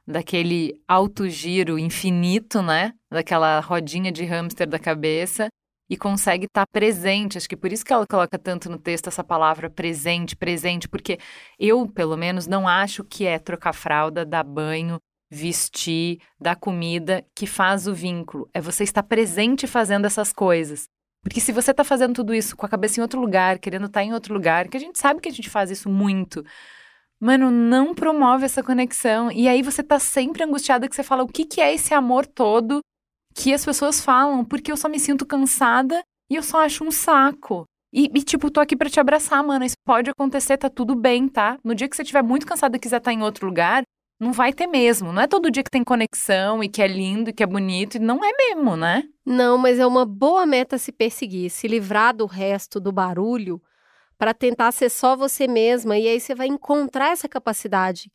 daquele 0.07 0.81
alto 0.87 1.29
giro 1.29 1.79
infinito, 1.79 2.63
né? 2.63 2.93
Daquela 3.11 3.59
rodinha 3.61 4.13
de 4.13 4.25
hamster 4.25 4.69
da 4.69 4.79
cabeça 4.79 5.49
e 5.89 5.97
consegue 5.97 6.47
estar 6.47 6.67
tá 6.67 6.71
presente. 6.71 7.39
Acho 7.39 7.49
que 7.49 7.57
por 7.57 7.73
isso 7.73 7.85
que 7.85 7.93
ela 7.93 8.07
coloca 8.07 8.39
tanto 8.39 8.71
no 8.71 8.79
texto 8.79 9.09
essa 9.09 9.25
palavra 9.25 9.71
presente, 9.71 10.37
presente, 10.37 10.89
porque 10.89 11.19
eu, 11.59 11.89
pelo 11.89 12.17
menos, 12.17 12.47
não 12.47 12.69
acho 12.69 13.05
que 13.05 13.27
é 13.27 13.39
trocar 13.39 13.73
fralda, 13.73 14.25
dar 14.25 14.45
banho, 14.45 15.01
vestir, 15.31 16.21
dar 16.41 16.57
comida 16.57 17.25
que 17.35 17.47
faz 17.47 17.87
o 17.87 17.95
vínculo. 17.95 18.49
É 18.55 18.61
você 18.61 18.85
estar 18.85 19.03
presente 19.03 19.67
fazendo 19.67 20.07
essas 20.07 20.33
coisas. 20.33 20.89
Porque 21.27 21.41
se 21.41 21.51
você 21.51 21.73
está 21.73 21.83
fazendo 21.83 22.15
tudo 22.15 22.33
isso 22.33 22.57
com 22.57 22.65
a 22.65 22.69
cabeça 22.69 23.01
em 23.01 23.03
outro 23.03 23.21
lugar, 23.21 23.59
querendo 23.59 23.87
estar 23.87 23.99
tá 23.99 24.05
em 24.05 24.13
outro 24.13 24.33
lugar, 24.33 24.69
que 24.69 24.77
a 24.77 24.81
gente 24.81 24.97
sabe 24.97 25.21
que 25.21 25.29
a 25.29 25.33
gente 25.33 25.51
faz 25.51 25.73
isso 25.73 25.89
muito, 25.89 26.45
mano, 27.21 27.51
não 27.51 27.93
promove 27.93 28.45
essa 28.45 28.63
conexão. 28.63 29.33
E 29.33 29.49
aí 29.49 29.61
você 29.61 29.83
tá 29.83 29.99
sempre 29.99 30.45
angustiada 30.45 30.89
que 30.89 30.95
você 30.95 31.03
fala, 31.03 31.25
o 31.25 31.27
que, 31.27 31.45
que 31.45 31.61
é 31.61 31.75
esse 31.75 31.93
amor 31.93 32.29
todo 32.29 32.79
que 33.35 33.53
as 33.53 33.65
pessoas 33.65 34.01
falam? 34.01 34.45
Porque 34.45 34.71
eu 34.71 34.77
só 34.77 34.89
me 34.89 35.01
sinto 35.01 35.27
cansada 35.27 36.01
e 36.31 36.37
eu 36.37 36.45
só 36.45 36.65
acho 36.65 36.85
um 36.85 36.93
saco. 36.93 37.65
E, 37.93 38.05
e, 38.15 38.23
tipo, 38.23 38.49
tô 38.49 38.61
aqui 38.61 38.77
para 38.77 38.89
te 38.89 39.01
abraçar, 39.01 39.43
mano. 39.43 39.65
Isso 39.65 39.75
pode 39.85 40.09
acontecer, 40.09 40.57
tá 40.57 40.71
tudo 40.71 40.95
bem, 40.95 41.27
tá? 41.27 41.59
No 41.65 41.75
dia 41.75 41.89
que 41.89 41.97
você 41.97 42.03
estiver 42.03 42.23
muito 42.23 42.47
cansada 42.47 42.77
e 42.77 42.81
quiser 42.81 42.99
estar 42.99 43.11
tá 43.11 43.13
em 43.13 43.23
outro 43.23 43.49
lugar, 43.49 43.83
não 44.19 44.33
vai 44.33 44.53
ter 44.53 44.67
mesmo. 44.67 45.13
Não 45.13 45.23
é 45.23 45.27
todo 45.27 45.51
dia 45.51 45.63
que 45.63 45.71
tem 45.71 45.85
conexão 45.85 46.63
e 46.63 46.69
que 46.69 46.81
é 46.81 46.87
lindo 46.87 47.31
e 47.31 47.33
que 47.33 47.43
é 47.43 47.47
bonito. 47.47 47.97
E 47.97 48.01
não 48.01 48.25
é 48.25 48.33
mesmo, 48.33 48.77
né? 48.77 49.05
Não, 49.25 49.59
mas 49.59 49.79
é 49.79 49.87
uma 49.87 50.07
boa 50.07 50.47
meta 50.47 50.79
se 50.79 50.91
perseguir. 50.91 51.51
Se 51.51 51.69
livrar 51.69 52.15
do 52.15 52.27
resto 52.27 52.81
do 52.81 52.91
barulho 52.93 53.61
para 54.19 54.33
tentar 54.33 54.73
ser 54.73 54.89
só 54.89 55.15
você 55.15 55.47
mesma. 55.47 55.99
E 55.99 56.09
aí 56.09 56.21
você 56.21 56.35
vai 56.35 56.47
encontrar 56.47 57.13
essa 57.13 57.29
capacidade 57.29 58.11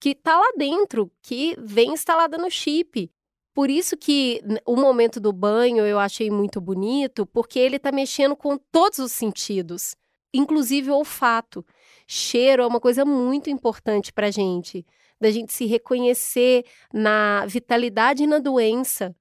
que 0.00 0.10
está 0.10 0.36
lá 0.36 0.52
dentro, 0.56 1.10
que 1.22 1.56
vem 1.58 1.92
instalada 1.92 2.36
no 2.36 2.50
chip. 2.50 3.10
Por 3.54 3.70
isso 3.70 3.96
que 3.96 4.42
o 4.66 4.76
momento 4.76 5.18
do 5.18 5.32
banho 5.32 5.86
eu 5.86 5.98
achei 5.98 6.30
muito 6.30 6.60
bonito, 6.60 7.24
porque 7.24 7.58
ele 7.58 7.76
está 7.76 7.90
mexendo 7.90 8.36
com 8.36 8.58
todos 8.58 8.98
os 8.98 9.12
sentidos, 9.12 9.96
inclusive 10.34 10.90
o 10.90 10.96
olfato. 10.96 11.64
Cheiro 12.06 12.62
é 12.62 12.66
uma 12.66 12.78
coisa 12.78 13.02
muito 13.04 13.48
importante 13.48 14.12
para 14.12 14.26
a 14.26 14.30
gente, 14.30 14.84
da 15.20 15.30
gente 15.30 15.52
se 15.52 15.66
reconhecer 15.66 16.64
na 16.92 17.46
vitalidade 17.46 18.24
e 18.24 18.26
na 18.26 18.38
doença 18.38 19.14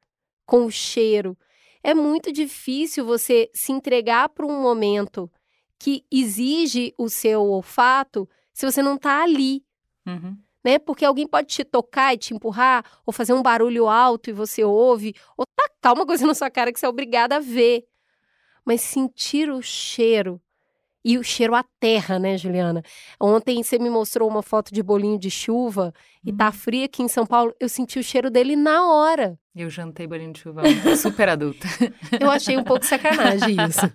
com 0.46 0.66
o 0.66 0.72
cheiro. 0.72 1.38
É 1.84 1.94
muito 1.94 2.32
difícil 2.32 3.06
você 3.06 3.50
se 3.54 3.72
entregar 3.72 4.30
para 4.30 4.46
um 4.46 4.62
momento 4.62 5.30
que 5.78 6.06
exige 6.12 6.94
o 6.98 7.10
seu 7.10 7.42
olfato 7.42 8.28
se 8.54 8.66
você 8.66 8.82
não 8.82 8.96
está 8.96 9.24
ali. 9.24 9.64
Uhum. 10.06 10.38
Né? 10.64 10.80
Porque 10.80 11.06
alguém 11.06 11.28
pode 11.28 11.48
te 11.48 11.64
tocar 11.64 12.14
e 12.14 12.18
te 12.18 12.34
empurrar, 12.34 12.84
ou 13.06 13.14
fazer 13.14 13.34
um 13.34 13.44
barulho 13.44 13.88
alto 13.88 14.30
e 14.30 14.34
você 14.34 14.64
ouve, 14.64 15.14
ou 15.38 15.46
tacar 15.46 15.94
uma 15.94 16.06
coisa 16.06 16.26
na 16.26 16.34
sua 16.34 16.50
cara 16.50 16.74
que 16.74 16.80
você 16.80 16.86
é 16.86 16.90
obrigada 16.90 17.36
a 17.36 17.40
ver. 17.40 17.86
Mas 18.66 18.82
sentir 18.82 19.52
o 19.52 19.62
cheiro 19.62 20.42
e 21.06 21.20
o 21.20 21.24
cheiro 21.24 21.54
à 21.54 21.64
terra, 21.80 22.18
né, 22.18 22.36
Juliana? 22.36 22.82
Ontem 23.22 23.62
você 23.62 23.78
me 23.78 23.92
mostrou 23.92 24.28
uma 24.28 24.42
foto 24.42 24.74
de 24.74 24.82
bolinho 24.82 25.20
de 25.20 25.30
chuva 25.30 25.94
e 26.26 26.34
tá 26.34 26.50
hum. 26.50 26.52
frio 26.52 26.86
aqui 26.86 27.04
em 27.04 27.08
São 27.08 27.28
Paulo. 27.28 27.54
Eu 27.60 27.70
senti 27.70 28.00
o 28.00 28.04
cheiro 28.04 28.32
dele 28.32 28.56
na 28.56 28.92
hora. 28.92 29.38
Eu 29.56 29.70
jantei 29.70 30.08
bolinho 30.08 30.34
de 30.34 30.40
chuva 30.40 30.64
super 30.98 31.30
adulta. 31.30 31.68
Eu 32.20 32.32
achei 32.32 32.58
um 32.58 32.64
pouco 32.64 32.84
sacanagem 32.84 33.56
isso. 33.70 33.86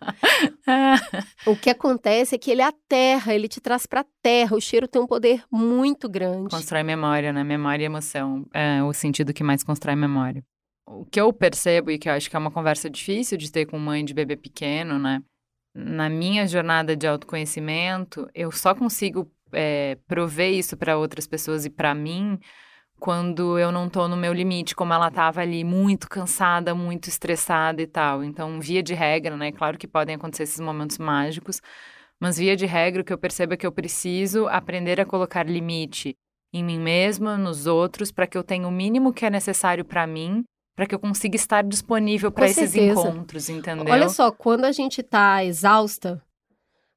o 1.44 1.56
que 1.56 1.68
acontece 1.68 2.36
é 2.36 2.38
que 2.38 2.52
ele 2.52 2.62
é 2.62 2.66
a 2.66 2.72
terra, 2.88 3.34
ele 3.34 3.48
te 3.48 3.60
traz 3.60 3.86
pra 3.86 4.04
terra. 4.22 4.56
O 4.56 4.60
cheiro 4.60 4.86
tem 4.86 5.02
um 5.02 5.06
poder 5.06 5.42
muito 5.50 6.08
grande. 6.08 6.50
Constrói 6.50 6.84
memória, 6.84 7.32
né? 7.32 7.42
Memória 7.42 7.82
e 7.82 7.86
emoção. 7.86 8.46
É 8.54 8.82
o 8.84 8.92
sentido 8.92 9.34
que 9.34 9.42
mais 9.42 9.64
constrói 9.64 9.96
memória. 9.96 10.44
O 10.86 11.04
que 11.04 11.20
eu 11.20 11.32
percebo 11.32 11.90
e 11.90 11.98
que 11.98 12.08
eu 12.08 12.12
acho 12.12 12.30
que 12.30 12.36
é 12.36 12.38
uma 12.38 12.50
conversa 12.50 12.88
difícil 12.88 13.36
de 13.36 13.50
ter 13.50 13.66
com 13.66 13.78
mãe 13.78 14.04
de 14.04 14.14
bebê 14.14 14.36
pequeno, 14.36 14.98
né? 14.98 15.22
Na 15.74 16.08
minha 16.08 16.46
jornada 16.46 16.96
de 16.96 17.06
autoconhecimento, 17.06 18.28
eu 18.34 18.50
só 18.50 18.74
consigo 18.74 19.30
é, 19.52 19.96
prover 20.06 20.52
isso 20.52 20.76
para 20.76 20.96
outras 20.96 21.26
pessoas 21.26 21.64
e 21.64 21.70
para 21.70 21.94
mim 21.94 22.38
quando 23.00 23.58
eu 23.58 23.72
não 23.72 23.88
tô 23.88 24.06
no 24.06 24.16
meu 24.16 24.32
limite, 24.32 24.76
como 24.76 24.92
ela 24.92 25.10
tava 25.10 25.40
ali 25.40 25.64
muito 25.64 26.06
cansada, 26.08 26.74
muito 26.74 27.08
estressada 27.08 27.80
e 27.80 27.86
tal. 27.86 28.22
Então, 28.22 28.60
via 28.60 28.82
de 28.82 28.92
regra, 28.92 29.36
né? 29.36 29.50
Claro 29.50 29.78
que 29.78 29.88
podem 29.88 30.14
acontecer 30.16 30.42
esses 30.42 30.60
momentos 30.60 30.98
mágicos, 30.98 31.62
mas 32.20 32.36
via 32.36 32.54
de 32.54 32.66
regra 32.66 33.00
o 33.00 33.04
que 33.04 33.12
eu 33.12 33.18
percebo 33.18 33.54
é 33.54 33.56
que 33.56 33.66
eu 33.66 33.72
preciso 33.72 34.46
aprender 34.48 35.00
a 35.00 35.06
colocar 35.06 35.48
limite 35.48 36.14
em 36.52 36.62
mim 36.62 36.78
mesma, 36.78 37.38
nos 37.38 37.66
outros, 37.66 38.12
para 38.12 38.26
que 38.26 38.36
eu 38.36 38.44
tenha 38.44 38.68
o 38.68 38.70
mínimo 38.70 39.12
que 39.12 39.24
é 39.24 39.30
necessário 39.30 39.84
para 39.84 40.06
mim 40.06 40.44
para 40.80 40.86
que 40.86 40.94
eu 40.94 40.98
consiga 40.98 41.36
estar 41.36 41.62
disponível 41.62 42.32
para 42.32 42.48
esses 42.48 42.74
encontros, 42.74 43.50
entendeu? 43.50 43.84
Olha 43.92 44.08
só, 44.08 44.32
quando 44.32 44.64
a 44.64 44.72
gente 44.72 45.02
tá 45.02 45.44
exausta, 45.44 46.24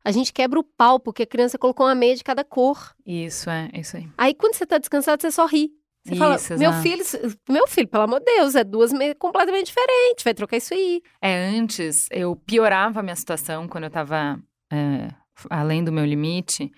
a 0.06 0.10
gente 0.10 0.32
quebra 0.32 0.58
o 0.58 0.64
pau 0.64 1.02
porque 1.02 1.24
a 1.24 1.26
criança 1.26 1.58
colocou 1.58 1.86
uma 1.86 1.94
meia 1.94 2.16
de 2.16 2.24
cada 2.24 2.46
cor. 2.46 2.96
Isso, 3.06 3.50
é, 3.50 3.70
isso 3.74 3.98
aí. 3.98 4.08
Aí 4.18 4.34
quando 4.34 4.56
você 4.56 4.66
tá 4.66 4.78
descansado, 4.78 5.22
você 5.22 5.30
só 5.30 5.46
ri. 5.46 5.70
Você 6.02 6.14
isso, 6.14 6.18
fala, 6.18 6.40
meu 6.58 6.72
filho, 6.82 7.04
meu 7.50 7.68
filho, 7.68 7.88
pelo 7.90 8.04
amor 8.04 8.20
de 8.20 8.26
Deus, 8.26 8.56
é 8.56 8.64
duas 8.64 8.94
meias 8.94 9.18
completamente 9.20 9.66
diferentes, 9.66 10.24
vai 10.24 10.34
trocar 10.34 10.56
isso 10.56 10.74
aí. 10.74 11.02
É, 11.22 11.50
antes 11.50 12.08
eu 12.10 12.38
piorava 12.38 13.02
a 13.02 13.04
minha 13.04 13.18
situação 13.18 13.68
quando 13.68 13.84
eu 13.84 13.92
tava 13.92 14.42
é, 14.72 15.10
além 15.50 15.84
do 15.84 15.92
meu 15.92 16.06
limite, 16.06 16.72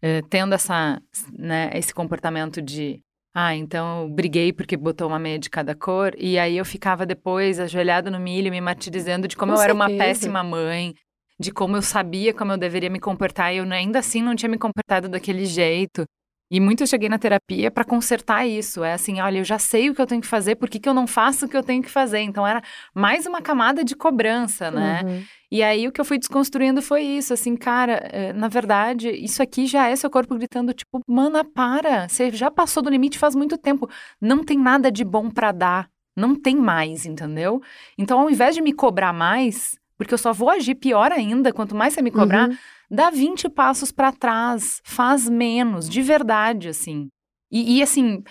é, 0.00 0.22
tendo 0.30 0.54
essa, 0.54 1.02
né, 1.36 1.72
esse 1.74 1.92
comportamento 1.92 2.62
de 2.62 3.02
ah, 3.34 3.54
então 3.56 4.02
eu 4.02 4.08
briguei 4.10 4.52
porque 4.52 4.76
botou 4.76 5.08
uma 5.08 5.18
meia 5.18 5.38
de 5.38 5.48
cada 5.48 5.74
cor. 5.74 6.14
E 6.18 6.38
aí 6.38 6.56
eu 6.56 6.64
ficava 6.64 7.06
depois 7.06 7.58
ajoelhada 7.58 8.10
no 8.10 8.20
milho, 8.20 8.50
me 8.50 8.60
martirizando 8.60 9.26
de 9.26 9.36
como 9.36 9.52
Com 9.52 9.54
eu 9.54 9.58
certeza. 9.58 9.64
era 9.64 9.74
uma 9.74 9.98
péssima 9.98 10.44
mãe, 10.44 10.94
de 11.40 11.50
como 11.50 11.76
eu 11.76 11.82
sabia 11.82 12.34
como 12.34 12.52
eu 12.52 12.58
deveria 12.58 12.90
me 12.90 13.00
comportar 13.00 13.54
e 13.54 13.58
eu 13.58 13.64
ainda 13.72 13.98
assim 14.00 14.22
não 14.22 14.36
tinha 14.36 14.50
me 14.50 14.58
comportado 14.58 15.08
daquele 15.08 15.46
jeito. 15.46 16.04
E 16.52 16.60
muito 16.60 16.82
eu 16.82 16.86
cheguei 16.86 17.08
na 17.08 17.18
terapia 17.18 17.70
para 17.70 17.82
consertar 17.82 18.46
isso. 18.46 18.84
É 18.84 18.92
assim, 18.92 19.22
olha, 19.22 19.38
eu 19.38 19.44
já 19.44 19.58
sei 19.58 19.88
o 19.88 19.94
que 19.94 20.02
eu 20.02 20.06
tenho 20.06 20.20
que 20.20 20.26
fazer, 20.26 20.56
por 20.56 20.68
que, 20.68 20.78
que 20.78 20.86
eu 20.86 20.92
não 20.92 21.06
faço 21.06 21.46
o 21.46 21.48
que 21.48 21.56
eu 21.56 21.62
tenho 21.62 21.82
que 21.82 21.88
fazer? 21.88 22.20
Então 22.20 22.46
era 22.46 22.60
mais 22.94 23.24
uma 23.24 23.40
camada 23.40 23.82
de 23.82 23.96
cobrança, 23.96 24.70
né? 24.70 25.00
Uhum. 25.02 25.24
E 25.50 25.62
aí 25.62 25.88
o 25.88 25.92
que 25.92 25.98
eu 25.98 26.04
fui 26.04 26.18
desconstruindo 26.18 26.82
foi 26.82 27.00
isso, 27.02 27.32
assim, 27.32 27.56
cara, 27.56 28.06
eh, 28.12 28.34
na 28.34 28.48
verdade, 28.48 29.08
isso 29.10 29.42
aqui 29.42 29.66
já 29.66 29.88
é 29.88 29.96
seu 29.96 30.10
corpo 30.10 30.34
gritando, 30.34 30.74
tipo, 30.74 31.00
mana, 31.06 31.42
para, 31.42 32.06
você 32.06 32.30
já 32.30 32.50
passou 32.50 32.82
do 32.82 32.90
limite 32.90 33.18
faz 33.18 33.34
muito 33.34 33.56
tempo, 33.56 33.88
não 34.20 34.44
tem 34.44 34.58
nada 34.58 34.92
de 34.92 35.04
bom 35.04 35.30
para 35.30 35.52
dar, 35.52 35.88
não 36.14 36.34
tem 36.34 36.56
mais, 36.56 37.06
entendeu? 37.06 37.62
Então, 37.96 38.20
ao 38.20 38.28
invés 38.28 38.54
de 38.54 38.60
me 38.60 38.74
cobrar 38.74 39.12
mais, 39.12 39.78
porque 40.04 40.14
eu 40.14 40.18
só 40.18 40.32
vou 40.32 40.50
agir 40.50 40.74
pior 40.74 41.12
ainda, 41.12 41.52
quanto 41.52 41.74
mais 41.74 41.94
você 41.94 42.02
me 42.02 42.10
cobrar, 42.10 42.48
uhum. 42.48 42.56
dá 42.90 43.10
20 43.10 43.48
passos 43.48 43.92
para 43.92 44.12
trás, 44.12 44.80
faz 44.84 45.28
menos, 45.28 45.88
de 45.88 46.02
verdade, 46.02 46.68
assim. 46.68 47.08
E, 47.50 47.78
e 47.78 47.82
assim, 47.82 48.22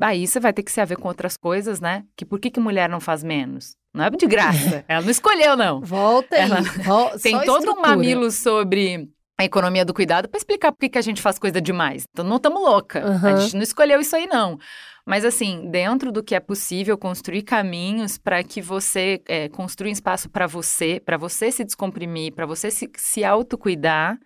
aí 0.00 0.26
você 0.26 0.38
vai 0.38 0.52
ter 0.52 0.62
que 0.62 0.72
se 0.72 0.80
haver 0.80 0.98
com 0.98 1.08
outras 1.08 1.36
coisas, 1.36 1.80
né? 1.80 2.04
Que 2.16 2.24
por 2.24 2.38
que, 2.38 2.50
que 2.50 2.60
mulher 2.60 2.88
não 2.88 3.00
faz 3.00 3.22
menos? 3.22 3.76
Não 3.94 4.04
é 4.04 4.10
de 4.10 4.26
graça. 4.26 4.84
Ela 4.88 5.02
não 5.02 5.10
escolheu, 5.10 5.56
não. 5.56 5.80
Volta 5.80 6.36
aí. 6.36 6.42
Ela... 6.42 6.58
Tem 7.22 7.40
todo 7.44 7.72
um 7.72 7.80
mamilo 7.80 8.30
sobre 8.30 9.08
a 9.38 9.44
economia 9.44 9.84
do 9.84 9.94
cuidado 9.94 10.28
para 10.28 10.38
explicar 10.38 10.72
por 10.72 10.78
que, 10.78 10.88
que 10.88 10.98
a 10.98 11.02
gente 11.02 11.22
faz 11.22 11.38
coisa 11.38 11.60
demais. 11.60 12.04
Então 12.10 12.24
não 12.24 12.36
estamos 12.36 12.60
louca. 12.60 13.04
Uhum. 13.04 13.26
A 13.28 13.36
gente 13.36 13.54
não 13.54 13.62
escolheu 13.62 14.00
isso 14.00 14.14
aí, 14.14 14.26
não. 14.26 14.58
Mas 15.06 15.24
assim, 15.24 15.68
dentro 15.70 16.10
do 16.10 16.22
que 16.22 16.34
é 16.34 16.40
possível, 16.40 16.96
construir 16.96 17.42
caminhos 17.42 18.16
para 18.16 18.42
que 18.42 18.62
você 18.62 19.22
é, 19.26 19.48
construa 19.50 19.88
um 19.88 19.92
espaço 19.92 20.30
para 20.30 20.46
você, 20.46 20.98
para 20.98 21.18
você 21.18 21.52
se 21.52 21.62
descomprimir, 21.62 22.32
para 22.32 22.46
você 22.46 22.70
se, 22.70 22.90
se 22.96 23.22
autocuidar, 23.22 24.18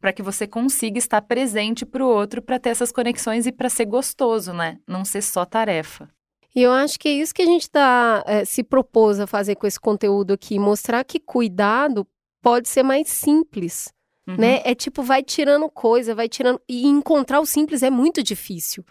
para 0.00 0.12
que 0.12 0.22
você 0.22 0.46
consiga 0.46 0.98
estar 0.98 1.20
presente 1.22 1.84
para 1.84 2.02
o 2.02 2.08
outro, 2.08 2.40
para 2.40 2.58
ter 2.58 2.70
essas 2.70 2.90
conexões 2.90 3.46
e 3.46 3.52
para 3.52 3.68
ser 3.68 3.84
gostoso, 3.84 4.52
né? 4.52 4.78
Não 4.88 5.04
ser 5.04 5.22
só 5.22 5.44
tarefa. 5.44 6.08
E 6.54 6.62
eu 6.62 6.72
acho 6.72 6.98
que 6.98 7.08
é 7.08 7.12
isso 7.12 7.34
que 7.34 7.42
a 7.42 7.46
gente 7.46 7.68
tá, 7.68 8.22
é, 8.26 8.44
se 8.44 8.62
propôs 8.62 9.18
a 9.18 9.26
fazer 9.26 9.56
com 9.56 9.66
esse 9.66 9.80
conteúdo 9.80 10.32
aqui, 10.32 10.58
mostrar 10.58 11.04
que 11.04 11.18
cuidado 11.18 12.06
pode 12.40 12.68
ser 12.68 12.82
mais 12.82 13.08
simples, 13.08 13.92
uhum. 14.26 14.36
né? 14.36 14.60
É 14.64 14.74
tipo, 14.74 15.02
vai 15.02 15.22
tirando 15.22 15.68
coisa, 15.68 16.14
vai 16.14 16.28
tirando. 16.28 16.60
E 16.68 16.86
encontrar 16.86 17.40
o 17.40 17.46
simples 17.46 17.82
é 17.82 17.90
muito 17.90 18.22
difícil. 18.22 18.84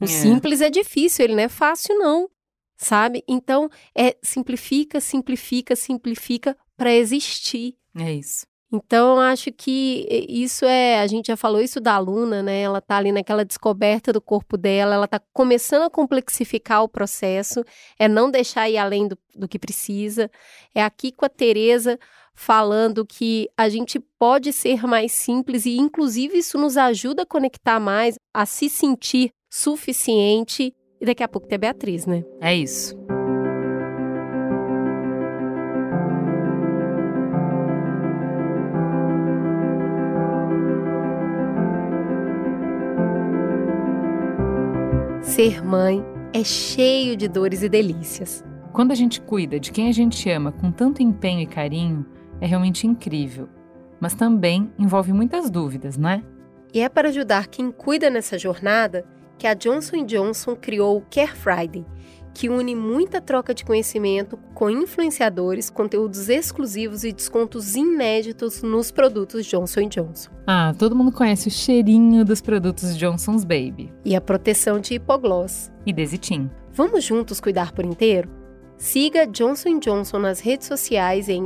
O 0.00 0.04
é. 0.04 0.08
simples 0.08 0.60
é 0.60 0.70
difícil, 0.70 1.24
ele 1.24 1.34
não 1.34 1.42
é 1.42 1.48
fácil, 1.48 1.96
não. 1.98 2.28
Sabe? 2.76 3.22
Então, 3.28 3.70
é 3.96 4.16
simplifica, 4.22 5.00
simplifica, 5.00 5.76
simplifica 5.76 6.56
para 6.76 6.92
existir. 6.92 7.76
É 7.96 8.12
isso. 8.12 8.46
Então, 8.72 9.20
acho 9.20 9.52
que 9.52 10.26
isso 10.28 10.64
é. 10.64 10.98
A 10.98 11.06
gente 11.06 11.28
já 11.28 11.36
falou 11.36 11.60
isso 11.60 11.80
da 11.80 11.94
aluna, 11.94 12.42
né? 12.42 12.60
Ela 12.60 12.80
tá 12.80 12.96
ali 12.96 13.12
naquela 13.12 13.44
descoberta 13.44 14.12
do 14.12 14.20
corpo 14.20 14.56
dela, 14.56 14.96
ela 14.96 15.06
tá 15.06 15.20
começando 15.32 15.82
a 15.82 15.90
complexificar 15.90 16.82
o 16.82 16.88
processo, 16.88 17.64
é 17.96 18.08
não 18.08 18.28
deixar 18.28 18.68
ir 18.68 18.76
além 18.76 19.06
do, 19.06 19.16
do 19.36 19.46
que 19.46 19.60
precisa. 19.60 20.28
É 20.74 20.82
aqui 20.82 21.12
com 21.12 21.24
a 21.24 21.28
Tereza 21.28 21.96
falando 22.34 23.06
que 23.06 23.48
a 23.56 23.68
gente 23.68 24.00
pode 24.18 24.52
ser 24.52 24.84
mais 24.88 25.12
simples 25.12 25.66
e, 25.66 25.76
inclusive, 25.76 26.38
isso 26.38 26.58
nos 26.58 26.76
ajuda 26.76 27.22
a 27.22 27.26
conectar 27.26 27.78
mais, 27.78 28.16
a 28.34 28.44
se 28.44 28.68
sentir 28.68 29.30
suficiente. 29.54 30.74
E 31.00 31.06
daqui 31.06 31.22
a 31.22 31.28
pouco 31.28 31.46
tem 31.46 31.54
a 31.54 31.58
Beatriz, 31.60 32.06
né? 32.06 32.24
É 32.40 32.52
isso. 32.52 32.96
Ser 45.22 45.64
mãe 45.64 46.04
é 46.32 46.42
cheio 46.42 47.16
de 47.16 47.28
dores 47.28 47.62
e 47.62 47.68
delícias. 47.68 48.44
Quando 48.72 48.90
a 48.90 48.94
gente 48.96 49.20
cuida 49.20 49.60
de 49.60 49.70
quem 49.70 49.88
a 49.88 49.92
gente 49.92 50.28
ama 50.30 50.50
com 50.50 50.72
tanto 50.72 51.00
empenho 51.00 51.40
e 51.40 51.46
carinho, 51.46 52.04
é 52.40 52.46
realmente 52.46 52.88
incrível. 52.88 53.48
Mas 54.00 54.14
também 54.14 54.72
envolve 54.76 55.12
muitas 55.12 55.48
dúvidas, 55.48 55.96
não 55.96 56.10
é? 56.10 56.24
E 56.72 56.80
é 56.80 56.88
para 56.88 57.08
ajudar 57.08 57.46
quem 57.46 57.70
cuida 57.70 58.10
nessa 58.10 58.36
jornada 58.36 59.04
que 59.38 59.46
a 59.46 59.54
Johnson 59.54 60.04
Johnson 60.04 60.56
criou 60.56 60.98
o 60.98 61.02
Care 61.10 61.34
Friday, 61.34 61.84
que 62.34 62.48
une 62.48 62.74
muita 62.74 63.20
troca 63.20 63.54
de 63.54 63.64
conhecimento 63.64 64.36
com 64.54 64.68
influenciadores, 64.68 65.70
conteúdos 65.70 66.28
exclusivos 66.28 67.04
e 67.04 67.12
descontos 67.12 67.76
inéditos 67.76 68.62
nos 68.62 68.90
produtos 68.90 69.46
Johnson 69.46 69.88
Johnson. 69.88 70.30
Ah, 70.46 70.74
todo 70.76 70.96
mundo 70.96 71.12
conhece 71.12 71.48
o 71.48 71.50
cheirinho 71.50 72.24
dos 72.24 72.40
produtos 72.40 72.96
Johnson's 72.96 73.44
Baby. 73.44 73.92
E 74.04 74.16
a 74.16 74.20
proteção 74.20 74.80
de 74.80 74.94
hipogloss. 74.94 75.70
E 75.86 75.92
Desitin. 75.92 76.50
Vamos 76.72 77.04
juntos 77.04 77.40
cuidar 77.40 77.72
por 77.72 77.84
inteiro? 77.84 78.28
Siga 78.76 79.26
Johnson 79.26 79.78
Johnson 79.78 80.18
nas 80.18 80.40
redes 80.40 80.66
sociais 80.66 81.28
em 81.28 81.44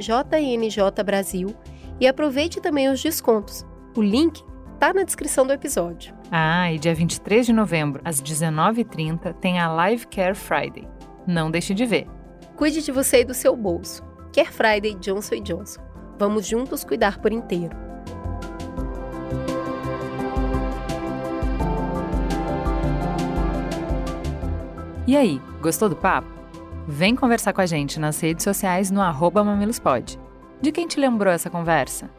jnjbrasil 0.00 1.54
e 2.00 2.06
aproveite 2.06 2.60
também 2.60 2.88
os 2.88 3.00
descontos. 3.00 3.64
O 3.96 4.02
link 4.02 4.42
está 4.76 4.92
na 4.92 5.04
descrição 5.04 5.46
do 5.46 5.54
episódio. 5.54 6.14
Ah, 6.30 6.70
e 6.70 6.78
dia 6.78 6.94
23 6.94 7.46
de 7.46 7.52
novembro, 7.52 8.02
às 8.04 8.20
19h30, 8.20 9.32
tem 9.40 9.58
a 9.58 9.68
Live 9.68 10.06
Care 10.06 10.34
Friday. 10.34 10.86
Não 11.26 11.50
deixe 11.50 11.72
de 11.72 11.86
ver. 11.86 12.06
Cuide 12.56 12.82
de 12.82 12.92
você 12.92 13.22
e 13.22 13.24
do 13.24 13.32
seu 13.32 13.56
bolso. 13.56 14.04
Care 14.34 14.52
Friday 14.52 14.94
Johnson 14.96 15.40
Johnson. 15.40 15.80
Vamos 16.18 16.46
juntos 16.46 16.84
cuidar 16.84 17.18
por 17.18 17.32
inteiro. 17.32 17.74
E 25.06 25.16
aí, 25.16 25.40
gostou 25.62 25.88
do 25.88 25.96
papo? 25.96 26.28
Vem 26.86 27.16
conversar 27.16 27.54
com 27.54 27.62
a 27.62 27.66
gente 27.66 27.98
nas 27.98 28.20
redes 28.20 28.44
sociais 28.44 28.90
no 28.90 29.00
arroba 29.00 29.42
mamilospod. 29.42 30.18
De 30.60 30.70
quem 30.70 30.86
te 30.86 31.00
lembrou 31.00 31.32
essa 31.32 31.48
conversa? 31.48 32.10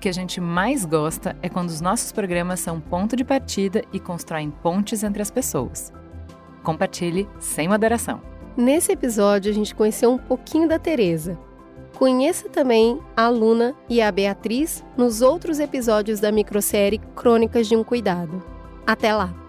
Que 0.00 0.08
a 0.08 0.12
gente 0.12 0.40
mais 0.40 0.86
gosta 0.86 1.36
é 1.42 1.48
quando 1.48 1.68
os 1.68 1.82
nossos 1.82 2.10
programas 2.10 2.60
são 2.60 2.80
ponto 2.80 3.14
de 3.14 3.22
partida 3.22 3.84
e 3.92 4.00
constroem 4.00 4.50
pontes 4.50 5.04
entre 5.04 5.20
as 5.20 5.30
pessoas. 5.30 5.92
Compartilhe 6.62 7.28
sem 7.38 7.68
moderação. 7.68 8.22
Nesse 8.56 8.92
episódio, 8.92 9.50
a 9.50 9.54
gente 9.54 9.74
conheceu 9.74 10.10
um 10.10 10.18
pouquinho 10.18 10.66
da 10.66 10.78
Teresa. 10.78 11.38
Conheça 11.98 12.48
também 12.48 12.98
a 13.14 13.28
Luna 13.28 13.74
e 13.88 14.00
a 14.00 14.10
Beatriz 14.10 14.82
nos 14.96 15.20
outros 15.20 15.60
episódios 15.60 16.18
da 16.18 16.32
microsérie 16.32 17.00
Crônicas 17.14 17.68
de 17.68 17.76
um 17.76 17.84
Cuidado. 17.84 18.42
Até 18.86 19.12
lá! 19.14 19.39